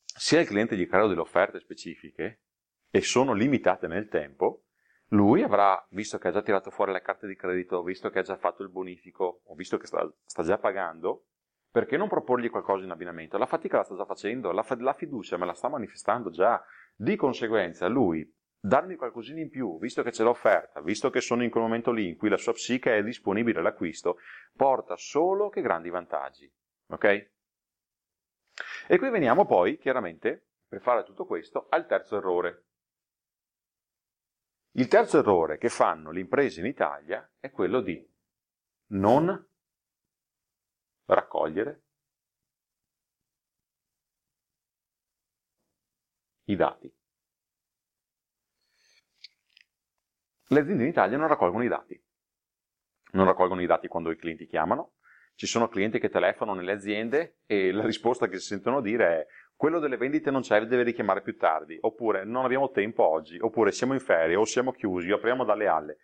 se 0.03 0.39
al 0.39 0.47
cliente 0.47 0.77
gli 0.77 0.87
creo 0.87 1.09
delle 1.09 1.21
offerte 1.21 1.59
specifiche 1.59 2.43
e 2.91 3.01
sono 3.01 3.33
limitate 3.33 3.89
nel 3.89 4.09
tempo, 4.09 4.68
lui 5.09 5.43
avrà, 5.43 5.85
visto 5.91 6.19
che 6.19 6.29
ha 6.29 6.33
già 6.33 6.43
tirato 6.43 6.71
fuori 6.71 6.93
le 6.93 7.01
carte 7.01 7.27
di 7.27 7.37
credito, 7.37 7.83
visto 7.83 8.11
che 8.11 8.19
ha 8.19 8.23
già 8.23 8.37
fatto 8.37 8.63
il 8.63 8.69
bonifico, 8.69 9.41
o 9.45 9.55
visto 9.55 9.79
che 9.79 9.87
sta, 9.87 10.11
sta 10.25 10.43
già 10.43 10.59
pagando, 10.59 11.27
perché 11.71 11.97
non 11.97 12.09
proporgli 12.09 12.51
qualcosa 12.51 12.85
in 12.85 12.91
abbinamento? 12.91 13.39
La 13.39 13.47
fatica 13.47 13.79
la 13.79 13.85
sta 13.85 13.97
già 13.97 14.05
facendo, 14.05 14.53
la, 14.53 14.65
la 14.79 14.93
fiducia 14.93 15.37
me 15.37 15.47
la 15.47 15.55
sta 15.55 15.69
manifestando 15.69 16.31
già. 16.31 16.63
Di 16.95 17.15
conseguenza, 17.17 17.87
lui 17.87 18.29
darmi 18.61 18.97
qualcosina 18.97 19.41
in 19.41 19.51
più, 19.51 19.79
visto 19.79 20.03
che 20.03 20.11
c'è 20.11 20.25
l'offerta, 20.25 20.81
visto 20.81 21.11
che 21.11 21.21
sono 21.21 21.45
in 21.45 21.51
quel 21.51 21.63
momento 21.63 21.93
lì 21.93 22.09
in 22.09 22.17
cui 22.17 22.29
la 22.29 22.37
sua 22.37 22.53
psiche 22.53 22.97
è 22.97 23.03
disponibile 23.03 23.61
all'acquisto, 23.61 24.17
porta 24.57 24.97
solo 24.97 25.49
che 25.49 25.61
grandi 25.63 25.91
vantaggi. 25.91 26.53
Ok? 26.89 27.31
E 28.89 28.99
qui 28.99 29.11
veniamo 29.11 29.47
poi, 29.47 29.79
chiaramente, 29.79 30.49
per 30.67 30.81
fare 30.81 31.05
tutto 31.05 31.25
questo, 31.25 31.67
al 31.71 31.87
terzo 31.87 32.17
errore. 32.17 32.65
Il 34.79 34.87
terzo 34.87 35.19
errore 35.19 35.59
che 35.59 35.71
fanno 35.71 36.13
le 36.13 36.21
imprese 36.21 36.61
in 36.61 36.67
Italia 36.67 37.29
è 37.41 37.51
quello 37.51 37.81
di 37.81 38.01
non 38.91 39.49
raccogliere 41.07 41.83
i 46.45 46.55
dati. 46.55 46.95
Le 50.47 50.61
aziende 50.61 50.85
in 50.85 50.91
Italia 50.91 51.17
non 51.17 51.27
raccolgono 51.27 51.65
i 51.65 51.69
dati. 51.69 52.01
Non 53.15 53.27
raccolgono 53.27 53.61
i 53.61 53.67
dati 53.67 53.89
quando 53.89 54.13
i 54.13 54.17
clienti 54.17 54.47
chiamano. 54.47 54.93
Ci 55.35 55.49
sono 55.49 55.67
clienti 55.67 55.99
che 55.99 56.09
telefonano 56.09 56.57
nelle 56.57 56.73
aziende 56.73 57.41
e 57.47 57.73
la 57.73 57.85
risposta 57.85 58.29
che 58.29 58.39
si 58.39 58.47
sentono 58.47 58.81
dire 58.81 59.07
è 59.07 59.27
quello 59.59 59.81
delle 59.81 59.97
vendite 59.97 60.31
non 60.31 60.43
c'è, 60.43 60.65
deve 60.67 60.85
richiamare 60.85 61.21
più 61.21 61.37
tardi, 61.37 61.77
oppure 61.81 62.23
non 62.23 62.45
abbiamo 62.45 62.71
tempo 62.71 63.03
oggi, 63.03 63.39
oppure 63.41 63.73
siamo 63.73 63.93
in 63.93 63.99
ferie 63.99 64.37
o 64.37 64.45
siamo 64.45 64.71
chiusi, 64.71 65.11
o 65.11 65.17
apriamo 65.17 65.43
dalle 65.43 65.67
alle. 65.67 65.99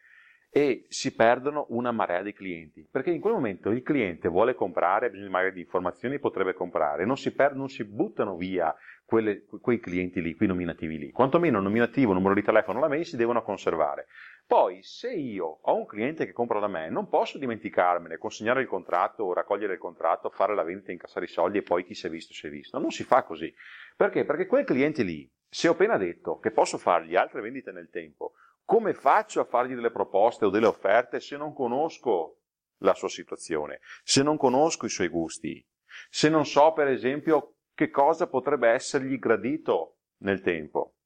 E 0.57 0.85
si 0.89 1.17
perdono 1.17 1.67
una 1.71 1.91
marea 1.91 2.23
di 2.23 2.33
clienti, 2.33 2.87
perché 2.89 3.11
in 3.11 3.21
quel 3.21 3.33
momento 3.33 3.71
il 3.71 3.83
cliente 3.83 4.29
vuole 4.29 4.55
comprare, 4.55 5.07
ha 5.07 5.09
bisogno 5.11 5.31
magari 5.31 5.55
di 5.55 5.63
informazioni, 5.63 6.21
potrebbe 6.21 6.55
comprare, 6.55 7.05
non 7.05 7.17
si, 7.17 7.33
per, 7.33 7.57
non 7.57 7.69
si 7.69 7.83
buttano 7.83 8.37
via 8.37 8.73
quelle, 9.05 9.47
quei 9.61 9.81
clienti 9.81 10.23
lì, 10.23 10.37
quei 10.37 10.47
nominativi 10.47 10.97
lì. 10.97 11.11
Quantomeno 11.11 11.61
nominativo, 11.61 12.13
numero 12.13 12.35
di 12.35 12.43
telefono, 12.45 12.79
la 12.79 12.87
mail 12.87 13.05
si 13.05 13.17
devono 13.17 13.43
conservare. 13.43 14.07
Poi, 14.47 14.81
se 14.85 15.13
io 15.13 15.59
ho 15.61 15.75
un 15.75 15.87
cliente 15.87 16.25
che 16.25 16.33
compra 16.33 16.61
da 16.61 16.69
me, 16.69 16.89
non 16.89 17.09
posso 17.09 17.37
dimenticarmene, 17.37 18.17
consegnare 18.17 18.61
il 18.61 18.69
contratto, 18.69 19.33
raccogliere 19.33 19.73
il 19.73 19.81
contratto, 19.81 20.31
fare 20.31 20.55
la 20.55 20.63
vendita, 20.63 20.93
incassare 20.93 21.25
i 21.25 21.29
soldi 21.29 21.59
e 21.59 21.63
poi 21.63 21.85
chi 21.85 21.95
si 21.95 22.07
è 22.07 22.11
visto 22.11 22.33
si 22.33 22.47
è 22.47 22.51
visto. 22.51 22.79
Non 22.79 22.93
si 22.93 23.03
fa 23.03 23.25
così. 23.25 23.53
Perché? 23.97 24.25
Perché 24.25 24.47
quel 24.47 24.65
cliente 24.65 25.03
lì, 25.03 25.29
se 25.49 25.67
ho 25.67 25.73
appena 25.73 25.97
detto 25.97 26.39
che 26.39 26.53
posso 26.53 26.79
fargli 26.79 27.17
altre 27.17 27.41
vendite 27.41 27.73
nel 27.73 27.89
tempo, 27.91 28.35
come 28.65 28.95
faccio 28.95 29.41
a 29.41 29.45
fargli 29.45 29.75
delle 29.75 29.91
proposte 29.91 30.47
o 30.47 30.51
delle 30.51 30.67
offerte 30.67 31.21
se 31.21 31.37
non 31.37 31.53
conosco 31.53 32.41
la 32.79 32.95
sua 32.95 33.09
situazione, 33.09 33.81
se 34.03 34.23
non 34.23 34.37
conosco 34.37 34.87
i 34.87 34.91
suoi 34.91 35.09
gusti, 35.09 35.65
se 36.11 36.29
non 36.29 36.45
so, 36.45 36.73
per 36.73 36.89
esempio, 36.89 37.57
che 37.75 37.91
cosa 37.91 38.29
potrebbe 38.29 38.69
essergli 38.69 39.19
gradito 39.19 39.99
nel 40.19 40.41
tempo? 40.41 40.97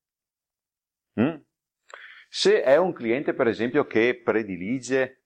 Mm? 1.20 1.36
Se 2.28 2.62
è 2.62 2.76
un 2.76 2.92
cliente, 2.92 3.34
per 3.34 3.48
esempio, 3.48 3.86
che 3.86 4.20
predilige 4.22 5.24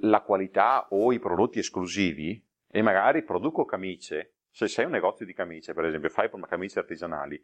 la 0.00 0.22
qualità 0.22 0.88
o 0.90 1.12
i 1.12 1.18
prodotti 1.18 1.58
esclusivi 1.58 2.42
e 2.68 2.82
magari 2.82 3.22
produco 3.22 3.64
camicie, 3.64 4.36
se 4.50 4.68
sei 4.68 4.84
un 4.84 4.92
negozio 4.92 5.26
di 5.26 5.34
camicie, 5.34 5.74
per 5.74 5.84
esempio, 5.84 6.08
fai 6.08 6.30
camicie 6.46 6.78
artigianali, 6.78 7.42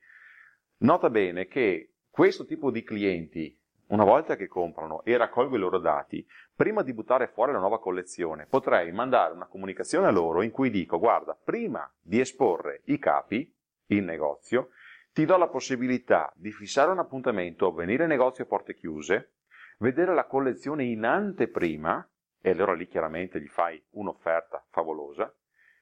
nota 0.79 1.11
bene 1.11 1.47
che 1.47 1.95
questo 2.09 2.47
tipo 2.47 2.71
di 2.71 2.83
clienti, 2.83 3.60
una 3.91 4.05
volta 4.05 4.37
che 4.37 4.47
comprano 4.47 5.03
e 5.05 5.17
raccolgo 5.17 5.57
i 5.57 5.59
loro 5.59 5.79
dati, 5.79 6.27
prima 6.55 6.83
di 6.83 6.93
buttare 6.93 7.29
fuori 7.29 7.53
la 7.53 7.59
nuova 7.59 7.81
collezione, 7.81 8.47
potrei 8.47 8.93
mandare 8.93 9.35
una 9.35 9.47
comunicazione 9.47 10.07
a 10.07 10.11
loro 10.11 10.43
in 10.43 10.51
cui 10.51 10.71
dico, 10.71 10.99
guarda, 10.99 11.37
prima 11.43 11.91
di 12.01 12.21
esporre 12.21 12.83
i 12.85 12.99
capi, 12.99 13.53
il 13.87 14.05
negozio, 14.05 14.71
ti 15.13 15.25
do 15.25 15.37
la 15.37 15.49
possibilità 15.49 16.33
di 16.37 16.53
fissare 16.53 16.93
un 16.93 17.01
appuntamento, 17.01 17.73
venire 17.73 18.05
in 18.05 18.11
negozio 18.11 18.45
a 18.45 18.47
porte 18.47 18.75
chiuse, 18.75 19.33
vedere 19.79 20.15
la 20.15 20.27
collezione 20.27 20.85
in 20.85 21.05
anteprima, 21.05 22.09
e 22.41 22.51
allora 22.51 22.75
lì 22.75 22.87
chiaramente 22.87 23.41
gli 23.41 23.49
fai 23.49 23.83
un'offerta 23.91 24.65
favolosa, 24.71 25.35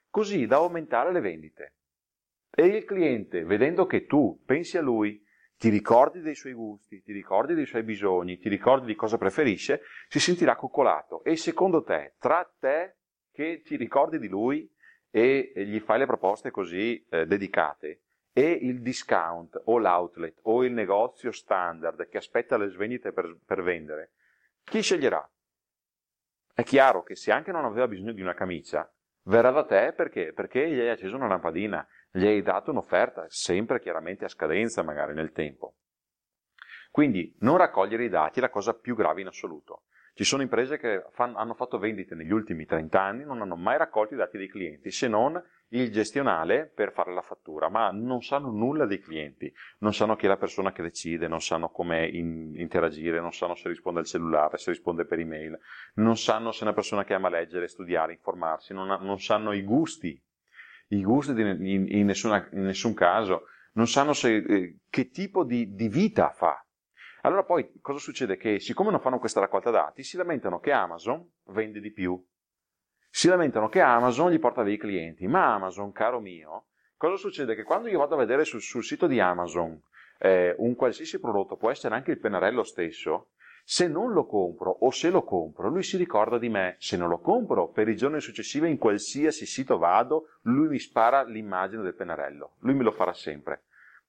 così 0.09 0.47
da 0.47 0.57
aumentare 0.57 1.13
le 1.13 1.21
vendite. 1.21 1.75
E 2.51 2.65
il 2.65 2.85
cliente, 2.85 3.45
vedendo 3.45 3.85
che 3.85 4.07
tu 4.07 4.43
pensi 4.47 4.79
a 4.79 4.81
lui, 4.81 5.23
ti 5.59 5.69
ricordi 5.71 6.21
dei 6.21 6.37
suoi 6.37 6.53
gusti, 6.53 7.03
ti 7.03 7.13
ricordi 7.13 7.55
dei 7.55 7.67
suoi 7.67 7.83
bisogni, 7.83 8.39
ti 8.39 8.49
ricordi 8.49 8.87
di 8.87 8.95
cosa 8.95 9.19
preferisce, 9.19 9.83
si 10.07 10.21
sentirà 10.21 10.55
coccolato. 10.55 11.25
E 11.25 11.37
secondo 11.37 11.83
te, 11.83 12.15
tra 12.19 12.49
te 12.59 12.97
che 13.33 13.63
ti 13.65 13.77
ricordi 13.77 14.19
di 14.19 14.29
lui 14.29 14.73
e 15.11 15.53
gli 15.55 15.81
fai 15.81 15.99
le 15.99 16.07
proposte 16.07 16.53
così 16.53 17.05
eh, 17.11 17.27
dedicate, 17.27 18.03
e 18.33 18.53
il 18.53 18.83
discount 18.83 19.61
o 19.65 19.79
l'outlet 19.79 20.39
o 20.43 20.63
il 20.63 20.73
negozio 20.73 21.33
standard 21.33 22.09
che 22.09 22.19
aspetta 22.19 22.57
le 22.57 22.69
svendite 22.69 23.13
per, 23.13 23.37
per 23.45 23.63
vendere, 23.65 24.13
chi 24.63 24.81
sceglierà? 24.81 25.29
È 26.55 26.63
chiaro 26.63 27.03
che 27.03 27.17
se 27.17 27.33
anche 27.33 27.51
non 27.51 27.65
aveva 27.65 27.89
bisogno 27.89 28.13
di 28.13 28.21
una 28.21 28.35
camicia, 28.35 28.89
verrà 29.23 29.51
da 29.51 29.65
te 29.65 29.93
perché? 29.93 30.33
Perché 30.33 30.71
gli 30.71 30.79
hai 30.79 30.91
acceso 30.91 31.17
una 31.17 31.27
lampadina, 31.27 31.85
gli 32.11 32.27
hai 32.27 32.43
dato 32.43 32.71
un'offerta, 32.71 33.27
sempre 33.29 33.81
chiaramente 33.81 34.25
a 34.25 34.29
scadenza 34.29 34.83
magari 34.83 35.15
nel 35.15 35.33
tempo. 35.33 35.75
Quindi 36.91 37.35
non 37.41 37.59
raccogliere 37.59 38.05
i 38.05 38.09
dati 38.09 38.39
è 38.39 38.43
la 38.43 38.51
cosa 38.51 38.75
più 38.75 38.97
grave 38.97 39.21
in 39.21 39.27
assoluto. 39.27 39.85
Ci 40.15 40.25
sono 40.25 40.43
imprese 40.43 40.79
che 40.79 41.05
fan, 41.13 41.37
hanno 41.37 41.55
fatto 41.55 41.79
vendite 41.79 42.17
negli 42.17 42.33
ultimi 42.33 42.65
30 42.65 43.01
anni, 43.01 43.25
non 43.25 43.41
hanno 43.41 43.55
mai 43.55 43.79
raccolto 43.79 44.15
i 44.15 44.17
dati 44.17 44.37
dei 44.37 44.49
clienti, 44.49 44.91
se 44.91 45.07
non 45.07 45.41
il 45.69 45.93
gestionale 45.93 46.67
per 46.67 46.91
fare 46.93 47.15
la 47.15 47.23
fattura, 47.23 47.69
ma 47.69 47.93
non 47.93 48.23
sanno 48.23 48.51
nulla 48.51 48.85
dei 48.85 48.99
clienti, 48.99 49.53
non 49.79 49.95
sanno 49.95 50.17
chi 50.17 50.25
è 50.25 50.29
la 50.29 50.37
persona 50.37 50.73
che 50.73 50.83
decide, 50.83 51.29
non 51.29 51.41
sanno 51.41 51.69
come 51.69 52.09
in, 52.09 52.53
interagire, 52.57 53.21
non 53.21 53.33
sanno 53.33 53.55
se 53.55 53.69
risponde 53.69 54.01
al 54.01 54.07
cellulare, 54.07 54.59
se 54.59 54.73
risponde 54.73 55.05
per 55.05 55.21
email, 55.21 55.57
non 55.95 56.17
sanno 56.17 56.51
se 56.51 56.61
è 56.61 56.63
una 56.65 56.73
persona 56.73 57.05
che 57.05 57.15
ama 57.15 57.29
leggere, 57.29 57.69
studiare, 57.69 58.15
informarsi, 58.15 58.73
non, 58.73 58.89
non 59.01 59.21
sanno 59.21 59.53
i 59.53 59.63
gusti, 59.63 60.21
i 60.89 61.03
gusti 61.03 61.35
di, 61.35 61.43
in, 61.43 61.87
in, 61.89 62.07
nessuna, 62.07 62.49
in, 62.53 62.63
nessun 62.63 62.95
caso, 62.95 63.45
non 63.73 63.87
sanno 63.87 64.13
se, 64.13 64.37
eh, 64.37 64.79
che 64.89 65.11
tipo 65.11 65.45
di, 65.45 65.75
di 65.75 65.89
vita 65.89 66.31
fa 66.31 66.63
allora 67.23 67.43
poi 67.43 67.73
cosa 67.81 67.99
succede? 67.99 68.37
Che 68.37 68.61
siccome 68.61 68.91
non 68.91 69.01
fanno 69.01 69.19
questa 69.19 69.41
raccolta 69.41 69.71
dati, 69.71 70.03
si 70.03 70.17
lamentano 70.17 70.61
che 70.61 70.73
Amazon 70.73 71.29
vende 71.47 71.81
di 71.81 71.91
più. 71.91 72.23
Si 73.11 73.29
lamentano 73.29 73.69
che 73.69 73.81
Amazon 73.81 74.31
gli 74.31 74.39
porta 74.39 74.63
via 74.63 74.75
i 74.75 74.79
clienti. 74.79 75.27
Ma 75.27 75.55
Amazon, 75.55 75.91
caro 75.93 76.21
mio, 76.21 76.67
cosa 76.97 77.17
succede? 77.17 77.55
Che 77.55 77.65
quando 77.65 77.89
io 77.89 77.99
vado 77.99 78.15
a 78.15 78.19
vedere 78.19 78.45
sul, 78.45 78.61
sul 78.61 78.85
sito 78.85 79.07
di 79.07 79.19
Amazon 79.19 79.81
eh, 80.19 80.55
un 80.59 80.75
qualsiasi 80.75 81.19
prodotto, 81.19 81.57
può 81.57 81.71
essere 81.71 81.95
anche 81.95 82.13
il 82.13 82.21
pennarello 82.21 82.63
stesso, 82.63 83.31
se 83.71 83.87
non 83.87 84.15
lo 84.15 84.25
compro 84.25 84.71
o 84.71 84.91
se 84.91 85.11
lo 85.11 85.23
compro, 85.25 85.69
lui 85.69 85.83
si 85.83 85.99
ricorda 85.99 86.39
di 86.39 86.49
me. 86.49 86.77
Se 86.79 86.97
non 86.97 87.11
lo 87.11 87.19
compro, 87.19 87.69
per 87.69 87.87
i 87.87 87.97
giorni 87.97 88.19
successivi 88.19 88.71
in 88.71 88.79
qualsiasi 88.79 89.45
sito 89.45 89.77
vado, 89.77 90.39
lui 90.45 90.69
mi 90.69 90.79
spara 90.79 91.23
l'immagine 91.23 91.83
del 91.83 91.93
pennarello. 91.93 92.55
Lui 92.61 92.73
me 92.73 92.83
lo 92.83 92.93
farà 92.93 93.13
sempre. 93.13 93.65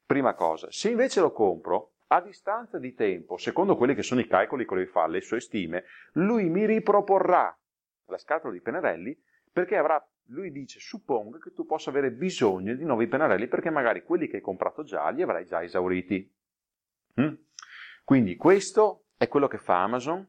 Prima 0.05 0.33
cosa. 0.33 0.71
Se 0.71 0.89
invece 0.89 1.19
lo 1.19 1.33
compro, 1.33 1.95
a 2.07 2.21
distanza 2.21 2.79
di 2.79 2.93
tempo, 2.93 3.35
secondo 3.35 3.75
quelli 3.75 3.95
che 3.95 4.01
sono 4.01 4.21
i 4.21 4.27
calcoli 4.27 4.65
che 4.65 4.75
lui 4.75 4.85
fa, 4.85 5.07
le 5.07 5.19
sue 5.19 5.41
stime, 5.41 5.83
lui 6.13 6.47
mi 6.47 6.65
riproporrà 6.65 7.53
la 8.05 8.17
scatola 8.17 8.53
di 8.53 8.61
pennarelli 8.61 9.21
perché 9.51 9.75
avrà, 9.75 10.01
lui 10.27 10.53
dice, 10.53 10.79
suppongo 10.79 11.37
che 11.37 11.51
tu 11.51 11.65
possa 11.65 11.89
avere 11.89 12.11
bisogno 12.11 12.75
di 12.75 12.85
nuovi 12.85 13.07
pennarelli 13.07 13.49
perché 13.49 13.69
magari 13.69 14.03
quelli 14.03 14.29
che 14.29 14.37
hai 14.37 14.41
comprato 14.41 14.83
già 14.83 15.09
li 15.09 15.21
avrai 15.21 15.45
già 15.45 15.61
esauriti. 15.61 16.33
Mm? 17.19 17.33
Quindi 18.05 18.37
questo 18.37 19.03
è 19.19 19.27
quello 19.27 19.49
che 19.49 19.57
fa 19.57 19.83
Amazon, 19.83 20.25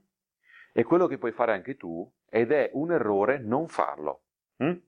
è 0.72 0.82
quello 0.82 1.06
che 1.06 1.16
puoi 1.16 1.30
fare 1.30 1.52
anche 1.52 1.76
tu 1.76 2.12
ed 2.28 2.50
è 2.50 2.70
un 2.72 2.90
errore 2.90 3.38
non 3.38 3.68
farlo. 3.68 4.24
Mm? 4.64 4.78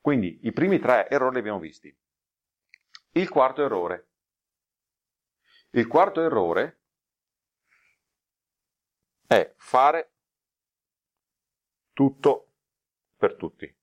Quindi 0.00 0.38
i 0.42 0.52
primi 0.52 0.78
tre 0.78 1.08
errori 1.08 1.34
li 1.34 1.40
abbiamo 1.40 1.58
visti. 1.58 1.92
Il 3.14 3.28
quarto 3.28 3.64
errore, 3.64 4.10
il 5.70 5.88
quarto 5.88 6.22
errore 6.22 6.82
è 9.26 9.52
fare 9.56 10.12
tutto 11.92 12.52
per 13.16 13.34
tutti. 13.34 13.76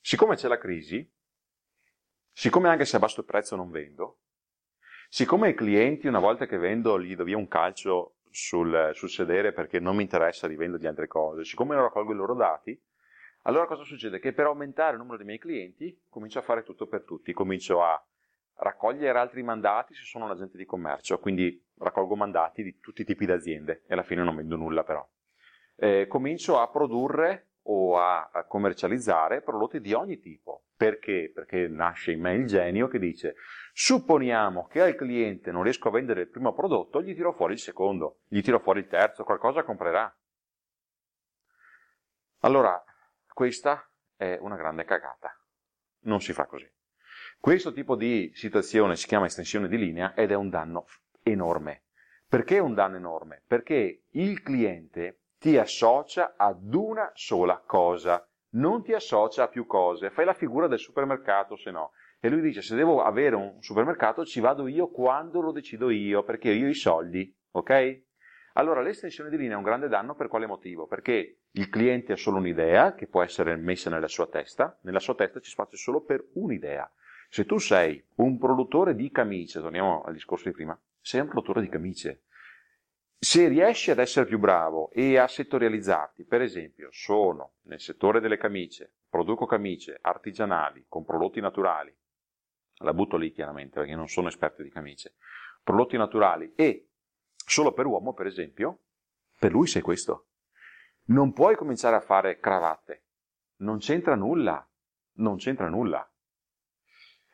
Siccome 0.00 0.34
c'è 0.34 0.48
la 0.48 0.58
crisi, 0.58 1.08
siccome 2.32 2.68
anche 2.68 2.84
se 2.84 2.96
abbasso 2.96 3.20
il 3.20 3.26
prezzo 3.26 3.54
non 3.54 3.70
vendo, 3.70 4.22
siccome 5.08 5.50
i 5.50 5.54
clienti 5.54 6.06
una 6.06 6.18
volta 6.18 6.46
che 6.46 6.58
vendo 6.58 7.00
gli 7.00 7.14
do 7.14 7.24
via 7.24 7.36
un 7.36 7.48
calcio 7.48 8.16
sul, 8.30 8.90
sul 8.92 9.08
sedere 9.08 9.52
perché 9.52 9.80
non 9.80 9.96
mi 9.96 10.02
interessa 10.02 10.46
di 10.46 10.56
vendergli 10.56 10.86
altre 10.86 11.06
cose, 11.06 11.44
siccome 11.44 11.74
non 11.74 11.84
raccolgo 11.84 12.12
i 12.12 12.16
loro 12.16 12.34
dati, 12.34 12.78
allora 13.42 13.66
cosa 13.66 13.84
succede? 13.84 14.18
Che 14.18 14.32
per 14.32 14.46
aumentare 14.46 14.92
il 14.92 14.98
numero 14.98 15.16
dei 15.16 15.26
miei 15.26 15.38
clienti 15.38 15.96
comincio 16.08 16.40
a 16.40 16.42
fare 16.42 16.64
tutto 16.64 16.86
per 16.86 17.04
tutti, 17.04 17.32
comincio 17.32 17.82
a 17.82 18.04
raccogliere 18.56 19.18
altri 19.18 19.42
mandati 19.42 19.94
se 19.94 20.02
sono 20.04 20.24
un 20.24 20.32
agente 20.32 20.56
di 20.56 20.64
commercio, 20.64 21.18
quindi 21.18 21.62
raccolgo 21.78 22.16
mandati 22.16 22.62
di 22.62 22.80
tutti 22.80 23.02
i 23.02 23.04
tipi 23.04 23.26
di 23.26 23.32
aziende 23.32 23.82
e 23.86 23.92
alla 23.92 24.02
fine 24.02 24.22
non 24.22 24.36
vendo 24.36 24.56
nulla 24.56 24.82
però. 24.82 25.06
Eh, 25.76 26.06
comincio 26.08 26.58
a 26.58 26.68
produrre 26.68 27.50
o 27.68 27.98
a, 27.98 28.30
a 28.32 28.44
commercializzare 28.44 29.42
prodotti 29.42 29.80
di 29.80 29.92
ogni 29.92 30.18
tipo. 30.18 30.64
Perché? 30.76 31.30
Perché 31.32 31.68
nasce 31.68 32.12
in 32.12 32.20
me 32.20 32.34
il 32.34 32.46
genio 32.46 32.88
che 32.88 32.98
dice 32.98 33.36
supponiamo 33.78 34.68
che 34.68 34.80
al 34.80 34.94
cliente 34.94 35.52
non 35.52 35.62
riesco 35.62 35.88
a 35.88 35.90
vendere 35.90 36.22
il 36.22 36.28
primo 36.28 36.54
prodotto, 36.54 37.02
gli 37.02 37.14
tiro 37.14 37.34
fuori 37.34 37.52
il 37.52 37.58
secondo, 37.58 38.20
gli 38.26 38.40
tiro 38.40 38.58
fuori 38.58 38.80
il 38.80 38.86
terzo, 38.86 39.22
qualcosa 39.22 39.64
comprerà. 39.64 40.16
Allora, 42.38 42.82
questa 43.34 43.86
è 44.16 44.38
una 44.40 44.56
grande 44.56 44.84
cagata. 44.84 45.38
Non 46.04 46.22
si 46.22 46.32
fa 46.32 46.46
così. 46.46 46.66
Questo 47.38 47.74
tipo 47.74 47.96
di 47.96 48.30
situazione 48.34 48.96
si 48.96 49.06
chiama 49.06 49.26
estensione 49.26 49.68
di 49.68 49.76
linea 49.76 50.14
ed 50.14 50.30
è 50.30 50.34
un 50.34 50.48
danno 50.48 50.86
enorme. 51.22 51.82
Perché 52.26 52.56
è 52.56 52.60
un 52.60 52.72
danno 52.72 52.96
enorme? 52.96 53.42
Perché 53.46 54.04
il 54.12 54.40
cliente 54.40 55.24
ti 55.36 55.58
associa 55.58 56.32
ad 56.38 56.72
una 56.72 57.10
sola 57.12 57.62
cosa, 57.66 58.26
non 58.52 58.82
ti 58.82 58.94
associa 58.94 59.42
a 59.42 59.48
più 59.48 59.66
cose. 59.66 60.08
Fai 60.08 60.24
la 60.24 60.32
figura 60.32 60.66
del 60.66 60.78
supermercato, 60.78 61.56
se 61.56 61.70
no. 61.70 61.92
E 62.26 62.28
lui 62.28 62.40
dice, 62.40 62.60
se 62.60 62.74
devo 62.74 63.04
avere 63.04 63.36
un 63.36 63.62
supermercato 63.62 64.24
ci 64.24 64.40
vado 64.40 64.66
io 64.66 64.90
quando 64.90 65.40
lo 65.40 65.52
decido 65.52 65.90
io, 65.90 66.24
perché 66.24 66.50
io 66.50 66.66
ho 66.66 66.70
i 66.70 66.74
soldi, 66.74 67.32
ok? 67.52 68.02
Allora 68.54 68.80
l'estensione 68.82 69.30
di 69.30 69.36
linea 69.36 69.54
è 69.54 69.56
un 69.56 69.62
grande 69.62 69.86
danno 69.86 70.16
per 70.16 70.26
quale 70.26 70.48
motivo? 70.48 70.88
Perché 70.88 71.42
il 71.48 71.68
cliente 71.68 72.14
ha 72.14 72.16
solo 72.16 72.38
un'idea 72.38 72.96
che 72.96 73.06
può 73.06 73.22
essere 73.22 73.54
messa 73.54 73.90
nella 73.90 74.08
sua 74.08 74.26
testa, 74.26 74.76
nella 74.82 74.98
sua 74.98 75.14
testa 75.14 75.38
c'è 75.38 75.48
spazio 75.48 75.78
solo 75.78 76.00
per 76.00 76.30
un'idea. 76.32 76.92
Se 77.28 77.44
tu 77.44 77.58
sei 77.58 78.04
un 78.16 78.38
produttore 78.38 78.96
di 78.96 79.08
camicie, 79.12 79.60
torniamo 79.60 80.02
al 80.02 80.12
discorso 80.12 80.48
di 80.48 80.54
prima, 80.56 80.76
sei 81.00 81.20
un 81.20 81.28
produttore 81.28 81.60
di 81.60 81.68
camicie. 81.68 82.22
Se 83.16 83.46
riesci 83.46 83.92
ad 83.92 84.00
essere 84.00 84.26
più 84.26 84.40
bravo 84.40 84.90
e 84.90 85.16
a 85.16 85.28
settorializzarti, 85.28 86.24
per 86.24 86.42
esempio, 86.42 86.88
sono 86.90 87.58
nel 87.66 87.78
settore 87.78 88.18
delle 88.18 88.36
camicie, 88.36 88.94
produco 89.08 89.46
camicie 89.46 89.96
artigianali 90.00 90.86
con 90.88 91.04
prodotti 91.04 91.40
naturali, 91.40 91.94
la 92.78 92.92
butto 92.92 93.16
lì 93.16 93.32
chiaramente 93.32 93.78
perché 93.80 93.94
non 93.94 94.08
sono 94.08 94.28
esperto 94.28 94.62
di 94.62 94.70
camicie, 94.70 95.14
prodotti 95.62 95.96
naturali 95.96 96.52
e 96.54 96.90
solo 97.34 97.72
per 97.72 97.86
uomo, 97.86 98.12
per 98.12 98.26
esempio, 98.26 98.80
per 99.38 99.52
lui 99.52 99.66
sei 99.66 99.82
questo. 99.82 100.28
Non 101.06 101.32
puoi 101.32 101.56
cominciare 101.56 101.96
a 101.96 102.00
fare 102.00 102.38
cravatte. 102.38 103.04
Non 103.58 103.78
c'entra 103.78 104.14
nulla. 104.16 104.66
Non 105.18 105.36
c'entra 105.36 105.68
nulla. 105.68 106.08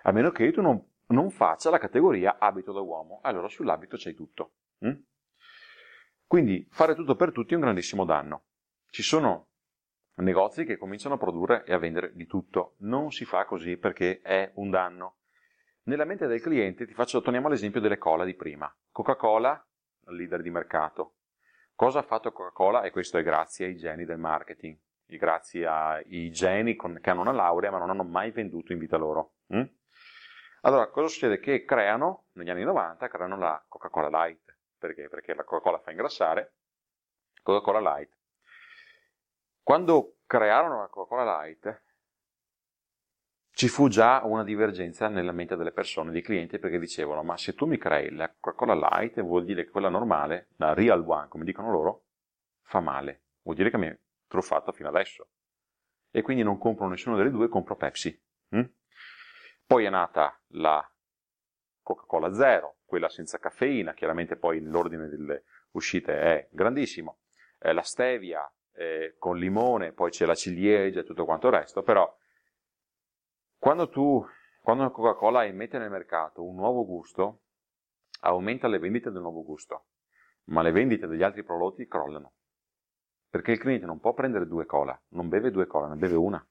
A 0.05 0.13
meno 0.13 0.31
che 0.31 0.53
tu 0.53 0.61
non, 0.61 0.85
non 1.07 1.31
faccia 1.31 1.71
la 1.71 1.79
categoria 1.79 2.39
abito 2.39 2.73
da 2.73 2.81
uomo. 2.81 3.21
Allora 3.23 3.49
sull'abito 3.49 3.97
c'hai 3.99 4.15
tutto. 4.15 4.55
Mm? 4.85 5.01
Quindi 6.27 6.67
fare 6.71 6.95
tutto 6.95 7.15
per 7.17 7.33
tutti 7.33 7.53
è 7.53 7.57
un 7.57 7.63
grandissimo 7.63 8.05
danno. 8.05 8.45
Ci 8.89 9.03
sono 9.03 9.49
negozi 10.17 10.65
che 10.65 10.77
cominciano 10.77 11.15
a 11.15 11.19
produrre 11.19 11.65
e 11.65 11.73
a 11.73 11.79
vendere 11.79 12.13
di 12.15 12.27
tutto. 12.27 12.75
Non 12.79 13.11
si 13.11 13.25
fa 13.25 13.45
così 13.45 13.77
perché 13.77 14.21
è 14.21 14.51
un 14.55 14.71
danno. 14.71 15.17
Nella 15.85 16.05
mente 16.05 16.29
del 16.29 16.41
cliente 16.41 16.87
ti 16.87 16.95
faccio, 16.95 17.21
torniamo 17.21 17.49
all'esempio 17.49 17.81
delle 17.81 17.99
cola 17.99 18.25
di 18.25 18.35
prima. 18.35 18.73
Coca-Cola 18.93 19.67
leader 20.07 20.43
di 20.43 20.51
mercato. 20.51 21.17
Cosa 21.75 22.01
ha 22.01 22.03
fatto 22.03 22.33
Coca-Cola? 22.33 22.83
E 22.83 22.91
questo 22.91 23.19
è 23.19 23.23
grazie 23.23 23.67
ai 23.67 23.77
geni 23.77 24.05
del 24.05 24.19
marketing, 24.19 24.79
grazie 25.07 25.67
ai 25.67 26.31
geni 26.31 26.77
con, 26.77 26.99
che 27.01 27.11
hanno 27.11 27.23
una 27.23 27.33
laurea 27.33 27.71
ma 27.71 27.79
non 27.79 27.91
hanno 27.91 28.05
mai 28.05 28.31
venduto 28.31 28.73
in 28.73 28.79
vita 28.79 28.97
loro. 28.97 29.35
Mm? 29.55 29.65
Allora, 30.63 30.89
cosa 30.89 31.09
succede? 31.09 31.41
Che 31.41 31.65
creano, 31.65 32.27
negli 32.33 32.51
anni 32.51 32.63
90, 32.63 33.09
creano 33.09 33.37
la 33.37 33.65
Coca-Cola 33.67 34.09
Light. 34.09 34.57
Perché? 34.79 35.09
Perché 35.09 35.35
la 35.35 35.43
Coca-Cola 35.43 35.81
fa 35.81 35.91
ingrassare, 35.91 36.55
Coca-Cola 37.43 37.81
Light. 37.81 38.17
Quando 39.63 40.19
crearono 40.27 40.81
la 40.81 40.89
Coca-Cola 40.89 41.25
Light, 41.25 41.83
ci 43.55 43.69
fu 43.69 43.89
già 43.89 44.23
una 44.25 44.45
divergenza 44.45 45.09
nella 45.09 45.33
mente 45.33 45.57
delle 45.57 45.73
persone, 45.73 46.11
dei 46.11 46.23
clienti, 46.23 46.59
perché 46.59 46.79
dicevano, 46.79 47.23
ma 47.23 47.37
se 47.37 47.55
tu 47.55 47.67
mi 47.67 47.77
crei 47.77 48.11
la 48.11 48.29
Coca-Cola 48.29 48.75
Light, 48.75 49.21
vuol 49.21 49.45
dire 49.45 49.65
che 49.65 49.71
quella 49.71 49.91
normale, 49.91 50.49
la 50.57 50.73
real 50.73 51.05
one, 51.07 51.29
come 51.29 51.45
dicono 51.45 51.71
loro, 51.71 52.05
fa 52.63 52.81
male. 52.81 53.25
Vuol 53.43 53.57
dire 53.57 53.71
che 53.71 53.77
mi 53.77 53.89
è 53.89 53.99
truffato 54.27 54.73
fino 54.73 54.89
adesso. 54.89 55.29
E 56.11 56.23
quindi 56.23 56.43
non 56.43 56.59
compro 56.59 56.89
nessuna 56.89 57.17
delle 57.17 57.31
due, 57.31 57.49
compro 57.49 57.77
Pepsi. 57.77 58.19
Mm? 58.57 58.65
Poi 59.67 59.85
è 59.85 59.91
nata 59.91 60.41
la 60.49 60.87
Coca-Cola 61.83 62.33
Zero, 62.33 62.79
quella 62.85 63.09
senza 63.09 63.39
caffeina, 63.39 63.93
chiaramente 63.93 64.37
poi 64.37 64.61
l'ordine 64.63 65.09
delle 65.09 65.45
uscite 65.73 66.19
è 66.19 66.49
grandissimo. 66.51 67.19
Eh, 67.59 67.73
la 67.73 67.83
stevia 67.83 68.51
eh, 68.75 69.15
con 69.19 69.37
limone, 69.37 69.93
poi 69.93 70.11
c'è 70.11 70.25
la 70.25 70.35
ciliegia 70.35 71.01
e 71.01 71.05
tutto 71.05 71.25
quanto 71.25 71.49
il 71.49 71.55
resto, 71.55 71.83
però 71.83 72.15
quando 73.63 73.89
tu, 73.89 74.27
quando 74.61 74.91
Coca-Cola 74.91 75.45
emette 75.45 75.79
nel 75.79 75.89
mercato 75.89 76.43
un 76.43 76.57
nuovo 76.57 76.85
gusto, 76.85 77.43
aumenta 78.23 78.67
le 78.67 78.81
vendite 78.81 79.13
del 79.13 79.23
nuovo 79.23 79.45
gusto, 79.45 79.87
ma 80.47 80.63
le 80.63 80.73
vendite 80.73 81.07
degli 81.07 81.23
altri 81.23 81.45
prodotti 81.45 81.87
crollano. 81.87 82.33
Perché 83.29 83.53
il 83.53 83.61
cliente 83.61 83.87
non 83.87 84.01
può 84.01 84.15
prendere 84.15 84.49
due 84.49 84.67
cola, 84.67 85.01
non 85.11 85.29
beve 85.29 85.53
due 85.53 85.69
cola, 85.69 85.87
ne 85.87 85.95
beve 85.95 86.17
una. 86.17 86.45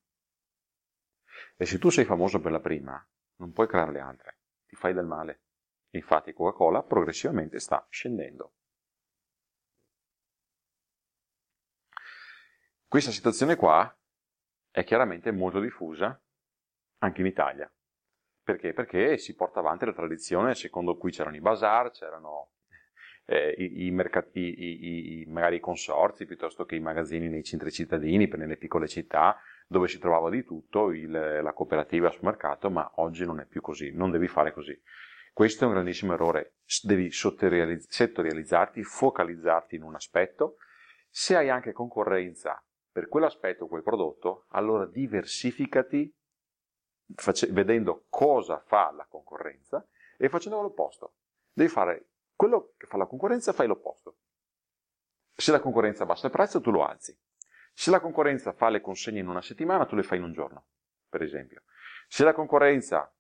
E 1.57 1.65
se 1.65 1.79
tu 1.79 1.89
sei 1.89 2.05
famoso 2.05 2.39
per 2.39 2.53
la 2.53 2.61
prima, 2.61 3.05
non 3.39 3.51
puoi 3.51 3.67
creare 3.67 3.91
le 3.91 3.99
altre, 3.99 4.37
ti 4.65 4.77
fai 4.77 4.93
del 4.93 5.05
male. 5.05 5.41
Infatti 5.89 6.31
Coca-Cola 6.31 6.81
progressivamente 6.81 7.59
sta 7.59 7.85
scendendo. 7.89 8.53
Questa 12.87 13.11
situazione 13.11 13.57
qua 13.57 13.93
è 14.69 14.85
chiaramente 14.85 15.29
molto 15.33 15.59
diffusa 15.59 16.17
anche 17.01 17.21
in 17.21 17.27
Italia. 17.27 17.71
Perché? 18.43 18.73
Perché 18.73 19.17
si 19.17 19.35
porta 19.35 19.59
avanti 19.59 19.85
la 19.85 19.93
tradizione 19.93 20.55
secondo 20.55 20.97
cui 20.97 21.11
c'erano 21.11 21.35
i 21.35 21.41
bazar, 21.41 21.91
c'erano 21.91 22.53
eh, 23.25 23.53
i, 23.57 23.85
i, 23.85 23.91
mercati, 23.91 25.21
i, 25.21 25.25
magari 25.27 25.57
i 25.57 25.59
consorzi 25.59 26.25
piuttosto 26.25 26.65
che 26.65 26.75
i 26.75 26.79
magazzini 26.79 27.29
nei 27.29 27.43
centri 27.43 27.71
cittadini, 27.71 28.27
nelle 28.27 28.57
piccole 28.57 28.87
città, 28.87 29.39
dove 29.67 29.87
si 29.87 29.99
trovava 29.99 30.29
di 30.29 30.43
tutto, 30.43 30.91
il, 30.91 31.11
la 31.11 31.53
cooperativa 31.53 32.09
sul 32.09 32.25
mercato, 32.25 32.69
ma 32.69 32.91
oggi 32.95 33.25
non 33.25 33.39
è 33.39 33.45
più 33.45 33.61
così, 33.61 33.91
non 33.93 34.11
devi 34.11 34.27
fare 34.27 34.51
così. 34.53 34.77
Questo 35.31 35.63
è 35.63 35.67
un 35.67 35.73
grandissimo 35.73 36.13
errore, 36.13 36.55
devi 36.83 37.09
settorializzarti, 37.11 38.83
focalizzarti 38.83 39.75
in 39.75 39.83
un 39.83 39.95
aspetto. 39.95 40.57
Se 41.09 41.37
hai 41.37 41.49
anche 41.49 41.71
concorrenza 41.71 42.61
per 42.91 43.07
quell'aspetto, 43.07 43.67
quel 43.67 43.83
prodotto, 43.83 44.47
allora 44.49 44.85
diversificati 44.85 46.13
face- 47.15 47.51
vedendo 47.51 48.05
cosa 48.09 48.59
fa 48.59 48.91
la 48.91 49.05
concorrenza 49.05 49.85
e 50.17 50.29
facendo 50.29 50.61
l'opposto. 50.61 51.15
Devi 51.51 51.69
fare 51.69 52.07
quello 52.35 52.73
che 52.77 52.87
fa 52.87 52.97
la 52.97 53.05
concorrenza, 53.05 53.53
fai 53.53 53.67
l'opposto. 53.67 54.17
Se 55.35 55.51
la 55.51 55.59
concorrenza 55.59 56.03
abbassa 56.03 56.27
il 56.27 56.31
prezzo, 56.31 56.61
tu 56.61 56.71
lo 56.71 56.85
alzi. 56.85 57.17
Se 57.73 57.89
la 57.89 57.99
concorrenza 57.99 58.51
fa 58.51 58.69
le 58.69 58.81
consegne 58.81 59.19
in 59.19 59.27
una 59.27 59.41
settimana, 59.41 59.85
tu 59.85 59.95
le 59.95 60.03
fai 60.03 60.17
in 60.17 60.25
un 60.25 60.33
giorno, 60.33 60.65
per 61.09 61.21
esempio. 61.21 61.63
Se 62.07 62.23
la 62.23 62.33
concorrenza 62.33 63.13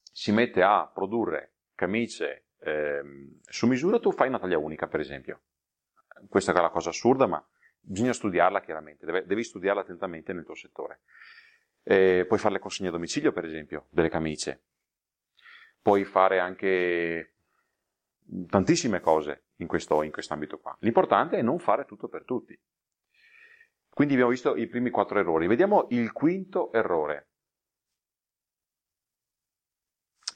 si 0.00 0.32
mette 0.32 0.62
a 0.62 0.90
produrre 0.92 1.54
camicie 1.74 2.48
ehm, 2.58 3.40
su 3.44 3.66
misura, 3.66 3.98
tu 3.98 4.12
fai 4.12 4.28
una 4.28 4.38
taglia 4.38 4.58
unica, 4.58 4.86
per 4.86 5.00
esempio. 5.00 5.42
Questa 6.28 6.52
è 6.52 6.58
una 6.58 6.70
cosa 6.70 6.90
assurda, 6.90 7.26
ma 7.26 7.44
bisogna 7.80 8.12
studiarla 8.12 8.60
chiaramente, 8.60 9.24
devi 9.24 9.42
studiarla 9.42 9.80
attentamente 9.80 10.32
nel 10.32 10.44
tuo 10.44 10.54
settore. 10.54 11.00
Eh, 11.84 12.24
puoi 12.26 12.38
fare 12.38 12.54
le 12.54 12.60
consegne 12.60 12.88
a 12.88 12.92
domicilio, 12.92 13.32
per 13.32 13.44
esempio, 13.44 13.86
delle 13.90 14.08
camicie. 14.08 14.62
Puoi 15.80 16.04
fare 16.04 16.38
anche 16.38 17.34
tantissime 18.48 19.00
cose 19.00 19.46
in 19.56 19.66
questo 19.66 20.02
in 20.02 20.12
ambito 20.28 20.58
qua. 20.58 20.76
L'importante 20.80 21.36
è 21.38 21.42
non 21.42 21.58
fare 21.58 21.84
tutto 21.84 22.08
per 22.08 22.24
tutti. 22.24 22.58
Quindi 23.88 24.14
abbiamo 24.14 24.30
visto 24.32 24.56
i 24.56 24.66
primi 24.68 24.90
quattro 24.90 25.18
errori. 25.18 25.46
Vediamo 25.46 25.86
il 25.90 26.12
quinto 26.12 26.72
errore. 26.72 27.28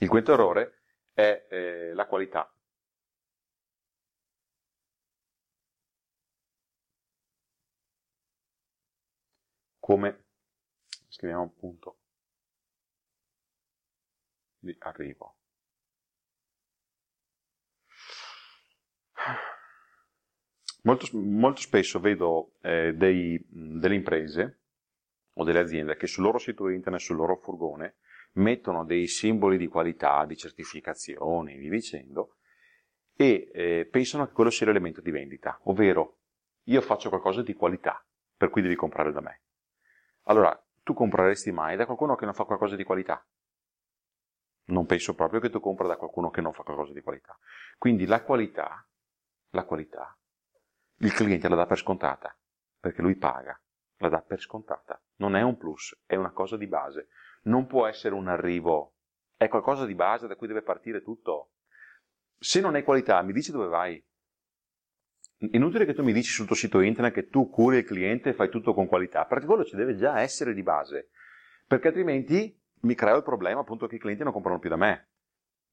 Il 0.00 0.09
quinto 0.09 0.32
errore 0.32 0.82
è 1.14 1.46
eh, 1.48 1.94
la 1.94 2.06
qualità. 2.06 2.50
Come 9.80 10.25
scriviamo 11.16 11.42
un 11.42 11.55
punto 11.55 11.98
di 14.59 14.76
arrivo. 14.81 15.37
Molto, 20.83 21.09
molto 21.14 21.61
spesso 21.62 21.98
vedo 22.00 22.52
eh, 22.61 22.92
dei, 22.94 23.42
delle 23.48 23.94
imprese 23.94 24.61
o 25.33 25.44
delle 25.44 25.59
aziende 25.59 25.96
che 25.96 26.07
sul 26.07 26.22
loro 26.22 26.38
sito 26.38 26.68
internet, 26.68 27.00
sul 27.00 27.16
loro 27.16 27.37
furgone, 27.37 27.96
mettono 28.33 28.85
dei 28.85 29.09
simboli 29.09 29.57
di 29.57 29.68
qualità, 29.68 30.26
di 30.26 30.37
certificazione 30.37 31.55
e 31.55 31.57
via 31.57 31.70
dicendo, 31.70 32.37
e 33.14 33.50
eh, 33.52 33.88
pensano 33.90 34.26
che 34.26 34.35
quello 34.35 34.50
sia 34.50 34.66
l'elemento 34.66 35.00
di 35.00 35.11
vendita, 35.11 35.59
ovvero 35.64 36.18
io 36.64 36.83
faccio 36.83 37.09
qualcosa 37.09 37.42
di 37.42 37.55
qualità, 37.55 38.05
per 38.37 38.50
cui 38.50 38.61
devi 38.61 38.76
comprare 38.76 39.12
da 39.12 39.20
me. 39.22 39.40
Allora, 40.24 40.65
tu 40.87 40.94
compreresti 40.94 41.51
mai 41.51 41.75
da 41.75 41.85
qualcuno 41.85 42.14
che 42.14 42.27
non 42.27 42.33
fa 42.33 42.44
qualcosa 42.44 42.77
di 42.77 42.85
qualità? 42.85 43.20
Non 44.66 44.87
penso 44.87 45.16
proprio 45.16 45.40
che 45.40 45.51
tu 45.51 45.59
compri 45.59 45.88
da 45.88 45.96
qualcuno 45.96 46.31
che 46.31 46.40
non 46.40 46.53
fa 46.53 46.62
qualcosa 46.62 46.92
di 46.92 47.01
qualità. 47.03 47.37
Quindi 47.77 48.07
la 48.07 48.22
qualità, 48.22 48.87
la 49.51 49.64
qualità, 49.64 50.16
il 50.99 51.12
cliente 51.12 51.49
la 51.49 51.57
dà 51.57 51.66
per 51.66 51.79
scontata, 51.79 52.38
perché 52.79 53.03
lui 53.03 53.16
paga, 53.16 53.61
la 53.96 54.09
dà 54.09 54.20
per 54.20 54.38
scontata. 54.38 55.03
Non 55.16 55.35
è 55.35 55.42
un 55.42 55.57
plus, 55.57 56.05
è 56.07 56.14
una 56.14 56.31
cosa 56.31 56.57
di 56.57 56.68
base. 56.68 57.09
Non 57.42 57.66
può 57.66 57.88
essere 57.88 58.14
un 58.14 58.29
arrivo, 58.29 58.94
è 59.37 59.49
qualcosa 59.49 59.87
di 59.87 59.94
base 59.96 60.29
da 60.29 60.37
cui 60.37 60.46
deve 60.46 60.62
partire 60.62 61.03
tutto. 61.03 61.51
Se 62.38 62.61
non 62.61 62.77
hai 62.77 62.85
qualità, 62.85 63.20
mi 63.22 63.33
dici 63.33 63.51
dove 63.51 63.66
vai? 63.66 64.01
Inutile 65.38 65.85
che 65.85 65.92
tu 65.92 66.03
mi 66.03 66.14
dici 66.14 66.31
sul 66.31 66.46
tuo 66.46 66.57
sito 66.57 66.81
internet 66.81 67.12
che 67.12 67.29
tu 67.29 67.51
curi 67.51 67.79
il 67.79 67.85
cliente 67.85 68.31
e 68.31 68.33
fai 68.33 68.49
tutto 68.49 68.72
con 68.72 68.87
qualità, 68.87 69.27
perché 69.27 69.44
quello 69.44 69.64
ci 69.64 69.77
deve 69.77 69.94
già 69.94 70.20
essere 70.20 70.55
di 70.55 70.62
base, 70.62 71.11
perché 71.66 71.88
altrimenti 71.88 72.59
mi 72.81 72.94
creo 72.94 73.16
il 73.16 73.22
problema 73.22 73.61
appunto 73.61 73.87
che 73.87 73.96
i 73.96 73.99
clienti 73.99 74.22
non 74.22 74.33
comprano 74.33 74.59
più 74.59 74.70
da 74.70 74.77
me. 74.77 75.09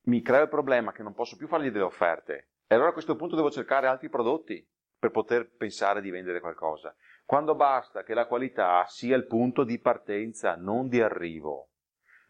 Mi 0.05 0.21
creo 0.21 0.43
il 0.43 0.49
problema 0.49 0.91
che 0.91 1.01
non 1.01 1.13
posso 1.13 1.37
più 1.37 1.47
fargli 1.47 1.69
delle 1.71 1.85
offerte. 1.85 2.49
E 2.67 2.75
allora 2.75 2.89
a 2.89 2.93
questo 2.93 3.15
punto 3.15 3.37
devo 3.37 3.51
cercare 3.51 3.87
altri 3.87 4.09
prodotti 4.09 4.67
per 4.99 5.11
poter 5.11 5.49
pensare 5.55 6.01
di 6.01 6.09
vendere 6.09 6.41
qualcosa. 6.41 6.93
Quando 7.25 7.55
basta 7.55 8.03
che 8.03 8.13
la 8.13 8.27
qualità 8.27 8.83
sia 8.87 9.15
il 9.15 9.27
punto 9.27 9.63
di 9.63 9.79
partenza, 9.79 10.55
non 10.55 10.89
di 10.89 10.99
arrivo. 10.99 11.69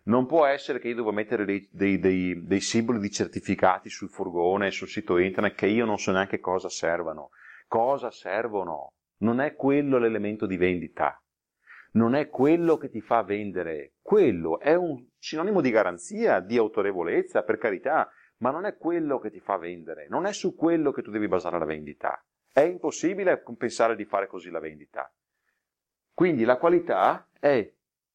Non 0.05 0.25
può 0.25 0.45
essere 0.45 0.79
che 0.79 0.89
io 0.89 0.95
devo 0.95 1.11
mettere 1.11 1.45
dei, 1.45 1.67
dei, 1.71 1.99
dei, 1.99 2.45
dei 2.45 2.61
simboli 2.61 2.99
di 2.99 3.09
certificati 3.09 3.89
sul 3.89 4.09
furgone, 4.09 4.71
sul 4.71 4.87
sito 4.87 5.17
internet, 5.17 5.55
che 5.55 5.67
io 5.67 5.85
non 5.85 5.97
so 5.97 6.11
neanche 6.11 6.39
cosa 6.39 6.69
servano. 6.69 7.29
Cosa 7.67 8.11
servono? 8.11 8.93
Non 9.19 9.39
è 9.39 9.55
quello 9.55 9.97
l'elemento 9.97 10.45
di 10.45 10.57
vendita 10.57 11.17
non 11.93 12.15
è 12.15 12.29
quello 12.29 12.77
che 12.77 12.89
ti 12.89 13.01
fa 13.01 13.23
vendere, 13.23 13.93
quello 14.01 14.59
è 14.59 14.73
un 14.73 15.05
sinonimo 15.17 15.61
di 15.61 15.69
garanzia, 15.69 16.39
di 16.39 16.57
autorevolezza, 16.57 17.43
per 17.43 17.57
carità, 17.57 18.09
ma 18.37 18.51
non 18.51 18.65
è 18.65 18.77
quello 18.77 19.19
che 19.19 19.29
ti 19.29 19.39
fa 19.39 19.57
vendere, 19.57 20.07
non 20.09 20.25
è 20.25 20.33
su 20.33 20.55
quello 20.55 20.91
che 20.91 21.01
tu 21.01 21.11
devi 21.11 21.27
basare 21.27 21.59
la 21.59 21.65
vendita. 21.65 22.23
È 22.51 22.61
impossibile 22.61 23.43
pensare 23.57 23.95
di 23.95 24.05
fare 24.05 24.27
così 24.27 24.49
la 24.49 24.59
vendita. 24.59 25.11
Quindi 26.13 26.43
la 26.43 26.57
qualità 26.57 27.27
è 27.39 27.71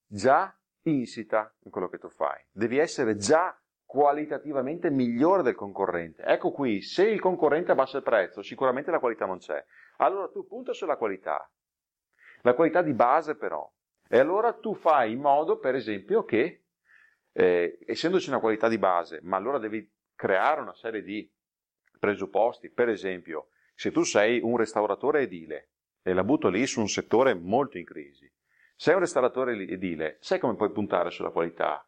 già 0.07 0.57
insita 0.83 1.55
in 1.65 1.71
quello 1.71 1.89
che 1.89 1.99
tu 1.99 2.09
fai, 2.09 2.43
devi 2.51 2.79
essere 2.79 3.17
già 3.17 3.59
qualitativamente 3.85 4.91
migliore 4.91 5.43
del 5.43 5.55
concorrente. 5.55 6.23
Ecco 6.23 6.51
qui, 6.51 6.83
se 6.83 7.09
il 7.09 7.21
concorrente 7.21 7.73
abbassa 7.73 7.97
il 7.97 8.03
prezzo, 8.03 8.43
sicuramente 8.43 8.91
la 8.91 8.99
qualità 8.99 9.25
non 9.25 9.39
c'è. 9.39 9.65
Allora 9.97 10.29
tu 10.29 10.47
punta 10.47 10.73
sulla 10.73 10.97
qualità, 10.97 11.51
la 12.43 12.55
qualità 12.55 12.83
di 12.83 12.93
base 12.93 13.35
però. 13.35 13.71
E 14.07 14.19
allora 14.19 14.53
tu 14.53 14.75
fai 14.75 15.13
in 15.13 15.21
modo, 15.21 15.59
per 15.59 15.75
esempio, 15.75 16.25
che, 16.25 16.65
eh, 17.33 17.79
essendoci 17.87 18.29
una 18.29 18.41
qualità 18.41 18.69
di 18.69 18.79
base, 18.79 19.21
ma 19.23 19.37
allora 19.37 19.59
devi 19.59 19.91
creare 20.15 20.61
una 20.61 20.75
serie 20.75 21.03
di 21.03 21.31
presupposti, 21.99 22.71
per 22.71 22.89
esempio, 22.89 23.49
se 23.75 23.91
tu 23.91 24.03
sei 24.03 24.41
un 24.43 24.57
restauratore 24.57 25.23
edile, 25.23 25.71
e 26.03 26.13
la 26.13 26.25
butto 26.25 26.49
lì 26.49 26.67
su 26.67 26.81
un 26.81 26.89
settore 26.89 27.35
molto 27.35 27.79
in 27.79 27.85
crisi, 27.85 28.31
sei 28.79 28.95
un 28.95 29.01
restauratore 29.01 29.55
edile, 29.67 30.19
sai 30.21 30.39
come 30.39 30.55
puoi 30.55 30.71
puntare 30.71 31.11
sulla 31.11 31.31
qualità? 31.31 31.85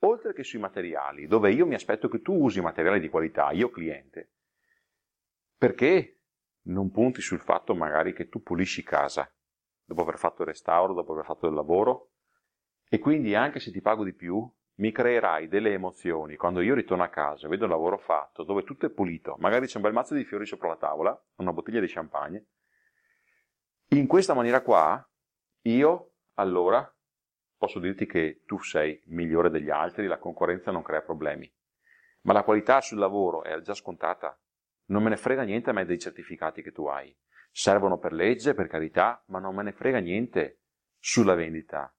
Oltre 0.00 0.32
che 0.32 0.42
sui 0.42 0.58
materiali, 0.58 1.28
dove 1.28 1.52
io 1.52 1.64
mi 1.64 1.74
aspetto 1.74 2.08
che 2.08 2.22
tu 2.22 2.34
usi 2.34 2.60
materiali 2.60 2.98
di 2.98 3.08
qualità, 3.08 3.52
io 3.52 3.70
cliente, 3.70 4.32
perché 5.56 6.22
non 6.64 6.90
punti 6.90 7.20
sul 7.20 7.38
fatto 7.38 7.76
magari 7.76 8.12
che 8.12 8.28
tu 8.28 8.42
pulisci 8.42 8.82
casa? 8.82 9.32
dopo 9.84 10.00
aver 10.00 10.18
fatto 10.18 10.42
il 10.42 10.48
restauro, 10.48 10.94
dopo 10.94 11.12
aver 11.12 11.24
fatto 11.24 11.46
il 11.46 11.54
lavoro. 11.54 12.10
E 12.88 12.98
quindi 12.98 13.34
anche 13.34 13.60
se 13.60 13.70
ti 13.70 13.80
pago 13.80 14.02
di 14.02 14.14
più, 14.14 14.50
mi 14.76 14.90
creerai 14.90 15.46
delle 15.46 15.72
emozioni 15.72 16.36
quando 16.36 16.60
io 16.60 16.74
ritorno 16.74 17.04
a 17.04 17.08
casa, 17.08 17.48
vedo 17.48 17.64
il 17.64 17.70
lavoro 17.70 17.98
fatto, 17.98 18.42
dove 18.42 18.64
tutto 18.64 18.86
è 18.86 18.90
pulito, 18.90 19.36
magari 19.38 19.66
c'è 19.66 19.76
un 19.76 19.82
bel 19.82 19.92
mazzo 19.92 20.14
di 20.14 20.24
fiori 20.24 20.46
sopra 20.46 20.68
la 20.68 20.76
tavola, 20.76 21.24
una 21.36 21.52
bottiglia 21.52 21.80
di 21.80 21.86
champagne. 21.86 22.46
In 23.90 24.06
questa 24.06 24.34
maniera 24.34 24.62
qua, 24.62 25.06
io 25.62 26.13
allora 26.34 26.88
posso 27.56 27.78
dirti 27.78 28.06
che 28.06 28.42
tu 28.46 28.60
sei 28.60 29.00
migliore 29.06 29.50
degli 29.50 29.70
altri, 29.70 30.06
la 30.06 30.18
concorrenza 30.18 30.70
non 30.70 30.82
crea 30.82 31.02
problemi. 31.02 31.50
Ma 32.22 32.32
la 32.32 32.42
qualità 32.42 32.80
sul 32.80 32.98
lavoro 32.98 33.42
è 33.42 33.58
già 33.60 33.74
scontata. 33.74 34.38
Non 34.86 35.02
me 35.02 35.10
ne 35.10 35.16
frega 35.16 35.42
niente 35.42 35.70
a 35.70 35.72
me 35.72 35.84
dei 35.84 35.98
certificati 35.98 36.62
che 36.62 36.72
tu 36.72 36.86
hai 36.86 37.14
servono 37.54 37.98
per 37.98 38.12
legge, 38.12 38.52
per 38.52 38.66
carità, 38.66 39.22
ma 39.26 39.38
non 39.38 39.54
me 39.54 39.62
ne 39.62 39.72
frega 39.72 40.00
niente 40.00 40.62
sulla 40.98 41.34
vendita. 41.34 41.94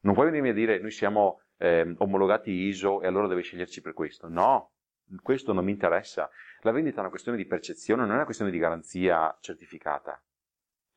Non 0.00 0.12
puoi 0.12 0.26
venirmi 0.26 0.50
a 0.50 0.52
dire 0.52 0.78
noi 0.80 0.90
siamo 0.90 1.40
eh, 1.56 1.94
omologati 1.96 2.50
ISO 2.50 3.00
e 3.00 3.06
allora 3.06 3.26
devi 3.26 3.42
sceglierci 3.42 3.80
per 3.80 3.94
questo. 3.94 4.28
No, 4.28 4.74
questo 5.22 5.54
non 5.54 5.64
mi 5.64 5.70
interessa. 5.70 6.28
La 6.60 6.72
vendita 6.72 6.98
è 6.98 7.00
una 7.00 7.08
questione 7.08 7.38
di 7.38 7.46
percezione, 7.46 8.02
non 8.02 8.10
è 8.10 8.14
una 8.16 8.24
questione 8.24 8.50
di 8.50 8.58
garanzia 8.58 9.34
certificata. 9.40 10.22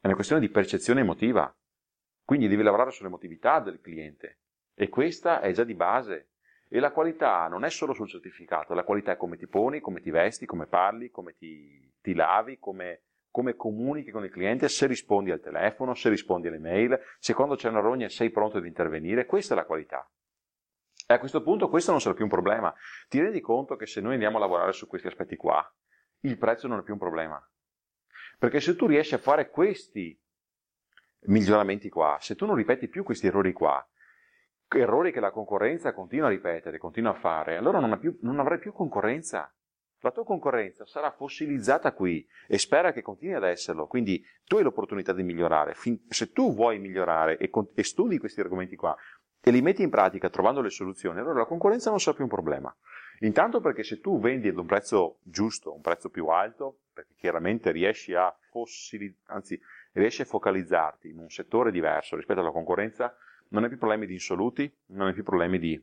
È 0.02 0.08
una 0.08 0.16
questione 0.16 0.42
di 0.42 0.50
percezione 0.50 1.00
emotiva. 1.00 1.56
Quindi 2.24 2.48
devi 2.48 2.64
lavorare 2.64 2.92
sull'emotività 2.92 3.60
del 3.60 3.82
cliente. 3.82 4.40
E 4.74 4.90
questa 4.90 5.42
è 5.42 5.52
già 5.52 5.64
di 5.64 5.76
base. 5.76 6.30
E 6.70 6.80
la 6.80 6.92
qualità 6.92 7.48
non 7.48 7.66
è 7.66 7.70
solo 7.70 7.94
sul 7.94 8.08
certificato, 8.08 8.74
la 8.74 8.84
qualità 8.84 9.12
è 9.12 9.18
come 9.18 9.36
ti 9.36 9.48
poni, 9.48 9.82
come 9.82 10.00
ti 10.00 10.10
vesti, 10.10 10.46
come 10.46 10.68
parli, 10.68 11.12
come 11.12 11.36
ti, 11.36 11.92
ti 12.02 12.14
lavi, 12.14 12.60
come 12.60 13.04
come 13.32 13.56
comunichi 13.56 14.12
con 14.12 14.26
il 14.26 14.30
cliente, 14.30 14.68
se 14.68 14.86
rispondi 14.86 15.32
al 15.32 15.40
telefono, 15.40 15.94
se 15.94 16.10
rispondi 16.10 16.50
alle 16.50 16.60
mail, 16.60 17.00
se 17.18 17.34
quando 17.34 17.56
c'è 17.56 17.70
una 17.70 17.80
rogna 17.80 18.10
sei 18.10 18.30
pronto 18.30 18.58
ad 18.58 18.66
intervenire, 18.66 19.26
questa 19.26 19.54
è 19.54 19.58
la 19.58 19.66
qualità. 19.66 20.08
E 21.08 21.14
a 21.14 21.20
questo 21.20 21.42
punto 21.42 21.70
questo 21.70 21.92
non 21.92 22.02
sarà 22.02 22.14
più 22.14 22.26
un 22.26 22.30
problema. 22.30 22.74
Ti 23.08 23.20
rendi 23.20 23.40
conto 23.40 23.76
che 23.76 23.86
se 23.86 24.02
noi 24.02 24.14
andiamo 24.14 24.38
a 24.38 24.42
lavorare 24.42 24.74
su 24.74 24.86
questi 24.86 25.08
aspetti 25.08 25.38
qua, 25.38 25.66
il 26.22 26.38
prezzo 26.38 26.68
non 26.68 26.80
è 26.80 26.84
più 26.84 26.94
un 26.94 27.00
problema. 27.00 27.42
Perché 28.38 28.60
se 28.60 28.76
tu 28.76 28.86
riesci 28.86 29.16
a 29.16 29.18
fare 29.18 29.50
questi 29.50 30.20
miglioramenti 31.26 31.90
qua, 31.90 32.18
se 32.20 32.36
tu 32.36 32.46
non 32.46 32.56
ripeti 32.56 32.88
più 32.88 33.04
questi 33.04 33.28
errori 33.28 33.54
qua, 33.54 33.86
errori 34.68 35.12
che 35.12 35.20
la 35.20 35.32
concorrenza 35.32 35.94
continua 35.94 36.28
a 36.28 36.30
ripetere, 36.30 36.78
continua 36.78 37.12
a 37.12 37.20
fare, 37.20 37.58
allora 37.58 37.80
non, 37.80 37.98
più, 38.00 38.18
non 38.22 38.40
avrai 38.40 38.60
più 38.60 38.72
concorrenza 38.72 39.54
la 40.04 40.12
tua 40.12 40.26
concorrenza 40.26 40.86
sarà 40.86 41.12
fossilizzata 41.12 41.94
qui 41.94 42.28
e 42.48 42.58
spera 42.58 42.92
che 42.92 43.02
continui 43.02 43.36
ad 43.36 43.44
esserlo. 43.44 43.86
Quindi 43.88 44.24
tu 44.46 44.58
hai 44.58 44.64
l'opportunità 44.64 45.14
di 45.14 45.24
migliorare. 45.24 45.76
se 46.08 46.32
tu 46.32 46.54
vuoi 46.54 46.80
migliorare 46.80 47.38
e, 47.38 47.52
e 47.76 47.84
studi 47.84 48.18
questi 48.18 48.40
argomenti 48.40 48.76
qua 48.76 48.96
e 49.44 49.52
li 49.52 49.62
metti 49.62 49.84
in 49.84 49.90
pratica 49.90 50.30
trovando 50.30 50.62
le 50.62 50.70
soluzioni, 50.70 51.20
allora 51.20 51.40
la 51.40 51.46
concorrenza 51.46 51.90
non 51.90 52.00
sarà 52.00 52.16
più 52.16 52.26
un 52.26 52.32
problema. 52.32 52.76
Intanto 53.20 53.60
perché 53.62 53.84
se 53.84 54.00
tu 54.00 54.20
vendi 54.20 54.48
ad 54.48 54.58
un 54.58 54.66
prezzo 54.66 55.20
giusto, 55.22 55.74
un 55.74 55.82
prezzo 55.82 56.10
più 56.10 56.28
alto, 56.28 56.80
perché 56.94 57.14
chiaramente 57.16 57.72
riesci 57.72 58.16
a 58.16 58.36
fossilizzare, 58.50 59.34
anzi 59.34 59.60
riesci 59.94 60.22
a 60.22 60.26
focalizzarti 60.26 61.10
in 61.10 61.18
un 61.18 61.30
settore 61.30 61.72
diverso 61.72 62.16
rispetto 62.16 62.40
alla 62.40 62.52
concorrenza, 62.52 63.16
non 63.50 63.64
hai 63.64 63.70
più 63.70 63.78
problemi 63.78 64.06
di 64.06 64.14
insoluti, 64.14 64.74
non 64.88 65.08
hai 65.08 65.14
più 65.14 65.24
problemi 65.24 65.60
di, 65.60 65.82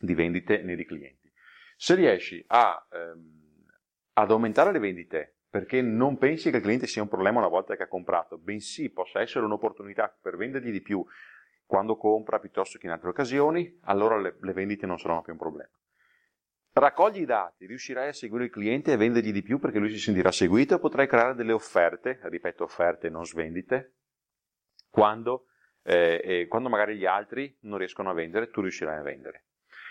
di 0.00 0.14
vendite 0.14 0.62
né 0.62 0.74
di 0.74 0.84
clienti. 0.84 1.30
Se 1.76 1.94
riesci 1.94 2.42
a, 2.48 2.86
ehm, 2.90 3.66
ad 4.14 4.30
aumentare 4.30 4.72
le 4.72 4.78
vendite 4.78 5.34
perché 5.48 5.80
non 5.80 6.18
pensi 6.18 6.50
che 6.50 6.56
il 6.56 6.62
cliente 6.62 6.86
sia 6.86 7.02
un 7.02 7.08
problema 7.08 7.38
una 7.38 7.48
volta 7.48 7.76
che 7.76 7.84
ha 7.84 7.88
comprato, 7.88 8.36
bensì 8.36 8.90
possa 8.90 9.20
essere 9.20 9.44
un'opportunità 9.44 10.14
per 10.20 10.36
vendergli 10.36 10.70
di 10.70 10.82
più 10.82 11.04
quando 11.64 11.96
compra 11.96 12.38
piuttosto 12.38 12.78
che 12.78 12.86
in 12.86 12.92
altre 12.92 13.10
occasioni, 13.10 13.78
allora 13.82 14.18
le, 14.18 14.36
le 14.40 14.52
vendite 14.52 14.86
non 14.86 14.98
saranno 14.98 15.22
più 15.22 15.32
un 15.32 15.38
problema. 15.38 15.70
Raccogli 16.72 17.22
i 17.22 17.24
dati, 17.24 17.66
riuscirai 17.66 18.08
a 18.08 18.12
seguire 18.12 18.44
il 18.44 18.50
cliente 18.50 18.92
e 18.92 18.96
vendergli 18.96 19.32
di 19.32 19.42
più 19.42 19.58
perché 19.58 19.78
lui 19.78 19.90
si 19.90 19.98
sentirà 19.98 20.30
seguito 20.30 20.76
e 20.76 20.78
potrai 20.78 21.08
creare 21.08 21.34
delle 21.34 21.52
offerte, 21.52 22.20
ripeto 22.22 22.64
offerte 22.64 23.08
non 23.08 23.26
svendite, 23.26 23.94
quando, 24.88 25.46
eh, 25.82 26.46
quando 26.48 26.68
magari 26.68 26.96
gli 26.96 27.06
altri 27.06 27.56
non 27.62 27.78
riescono 27.78 28.10
a 28.10 28.14
vendere, 28.14 28.50
tu 28.50 28.60
riuscirai 28.60 28.98
a 28.98 29.02
vendere. 29.02 29.46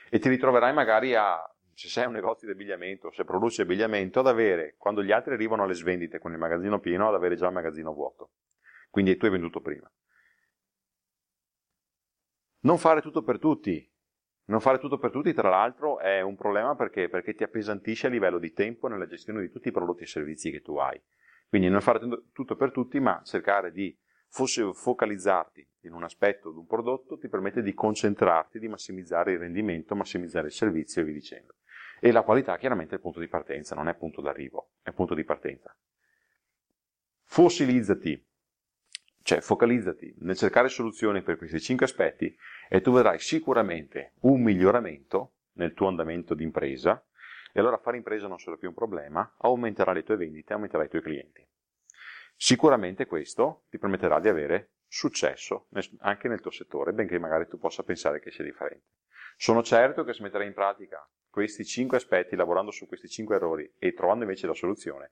E 0.10 0.20
ti 0.20 0.30
ritroverai 0.30 0.74
magari 0.74 1.14
a 1.16 1.42
se 1.78 1.90
sei 1.90 2.08
un 2.08 2.14
negozio 2.14 2.48
di 2.48 2.54
abbigliamento, 2.54 3.12
se 3.12 3.24
produci 3.24 3.62
abbigliamento, 3.62 4.22
ad 4.22 4.28
avere, 4.28 4.74
quando 4.80 5.04
gli 5.04 5.12
altri 5.12 5.34
arrivano 5.34 5.62
alle 5.62 5.76
svendite 5.76 6.18
con 6.18 6.32
il 6.32 6.40
magazzino 6.40 6.80
pieno, 6.80 7.08
ad 7.08 7.14
avere 7.14 7.36
già 7.36 7.46
il 7.46 7.54
magazzino 7.54 7.94
vuoto. 7.94 8.32
Quindi 8.90 9.16
tu 9.16 9.26
hai 9.26 9.32
venduto 9.32 9.62
prima. 9.62 9.88
Non 12.62 12.80
fare 12.80 13.02
tutto 13.02 13.22
per 13.22 13.38
tutti. 13.38 13.88
Non 14.50 14.62
fare 14.62 14.80
tutto 14.80 14.98
per 14.98 15.12
tutti, 15.12 15.34
tra 15.34 15.50
l'altro, 15.50 16.00
è 16.00 16.22
un 16.22 16.36
problema 16.36 16.76
perché? 16.76 17.10
perché 17.10 17.34
ti 17.34 17.44
appesantisce 17.44 18.08
a 18.08 18.10
livello 18.10 18.40
di 18.40 18.54
tempo 18.54 18.88
nella 18.88 19.06
gestione 19.06 19.42
di 19.42 19.50
tutti 19.50 19.68
i 19.68 19.72
prodotti 19.72 20.04
e 20.04 20.08
servizi 20.08 20.52
che 20.52 20.62
tu 20.62 20.78
hai. 20.78 21.02
Quindi 21.50 21.70
non 21.70 21.82
fare 21.82 22.00
tutto 22.32 22.56
per 22.56 22.72
tutti, 22.72 23.00
ma 23.00 23.22
cercare 23.24 23.72
di 23.72 23.98
focalizzarti 24.30 25.68
in 25.82 25.94
un 25.94 26.04
aspetto 26.04 26.52
di 26.52 26.58
un 26.58 26.66
prodotto 26.66 27.18
ti 27.18 27.28
permette 27.28 27.62
di 27.62 27.74
concentrarti, 27.74 28.60
di 28.60 28.68
massimizzare 28.68 29.34
il 29.34 29.40
rendimento, 29.40 29.96
massimizzare 29.96 30.48
il 30.48 30.54
servizio 30.54 31.02
e 31.02 31.06
via 31.06 31.14
dicendo. 31.14 31.56
E 32.00 32.12
la 32.12 32.22
qualità 32.22 32.58
chiaramente 32.58 32.92
è 32.92 32.96
il 32.96 33.02
punto 33.02 33.20
di 33.20 33.28
partenza, 33.28 33.76
non 33.76 33.88
è 33.88 33.96
punto 33.96 34.22
d'arrivo, 34.22 34.72
è 34.82 34.92
punto 34.92 35.14
di 35.14 35.24
partenza. 35.24 35.76
Fossilizzati, 37.24 38.26
cioè 39.28 39.42
focalizzati 39.42 40.16
nel 40.20 40.38
cercare 40.38 40.70
soluzioni 40.70 41.22
per 41.22 41.36
questi 41.36 41.60
cinque 41.60 41.86
aspetti 41.86 42.34
e 42.70 42.80
tu 42.80 42.94
vedrai 42.94 43.20
sicuramente 43.20 44.14
un 44.22 44.42
miglioramento 44.42 45.34
nel 45.56 45.74
tuo 45.74 45.90
andamento 45.90 46.34
di 46.34 46.46
impresa 46.46 47.06
e 47.52 47.60
allora 47.60 47.78
fare 47.78 47.98
impresa 47.98 48.28
non 48.28 48.40
sarà 48.40 48.56
più 48.56 48.70
un 48.70 48.74
problema, 48.74 49.36
aumenterà 49.40 49.92
le 49.92 50.04
tue 50.04 50.16
vendite, 50.16 50.54
aumenterà 50.54 50.86
i 50.86 50.88
tuoi 50.88 51.02
clienti. 51.02 51.46
Sicuramente 52.38 53.06
questo 53.06 53.66
ti 53.70 53.78
permetterà 53.78 54.22
di 54.22 54.30
avere 54.30 54.76
successo 54.88 55.68
anche 56.00 56.30
nel 56.30 56.40
tuo 56.40 56.52
settore, 56.52 56.94
benché 56.94 57.20
magari 57.20 57.50
tu 57.50 57.60
possa 57.60 57.84
pensare 57.84 58.22
che 58.22 58.32
sia 58.32 58.46
differente. 58.46 58.86
Sono 59.36 59.62
certo 59.62 60.06
che 60.06 60.14
se 60.14 60.24
metterai 60.24 60.48
in 60.48 60.54
pratica 60.54 61.06
questi 61.30 61.66
cinque 61.66 61.98
aspetti, 61.98 62.38
lavorando 62.38 62.72
su 62.72 62.88
questi 62.88 63.10
cinque 63.10 63.36
errori 63.36 63.70
e 63.78 63.94
trovando 63.94 64.24
invece 64.24 64.48
la 64.48 64.54
soluzione, 64.54 65.12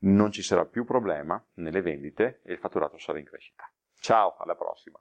non 0.00 0.30
ci 0.32 0.42
sarà 0.42 0.64
più 0.64 0.84
problema 0.84 1.42
nelle 1.54 1.80
vendite 1.80 2.40
e 2.44 2.52
il 2.52 2.58
fatturato 2.58 2.98
sarà 2.98 3.18
in 3.18 3.24
crescita. 3.24 3.70
Ciao, 3.98 4.36
alla 4.36 4.54
prossima! 4.54 5.00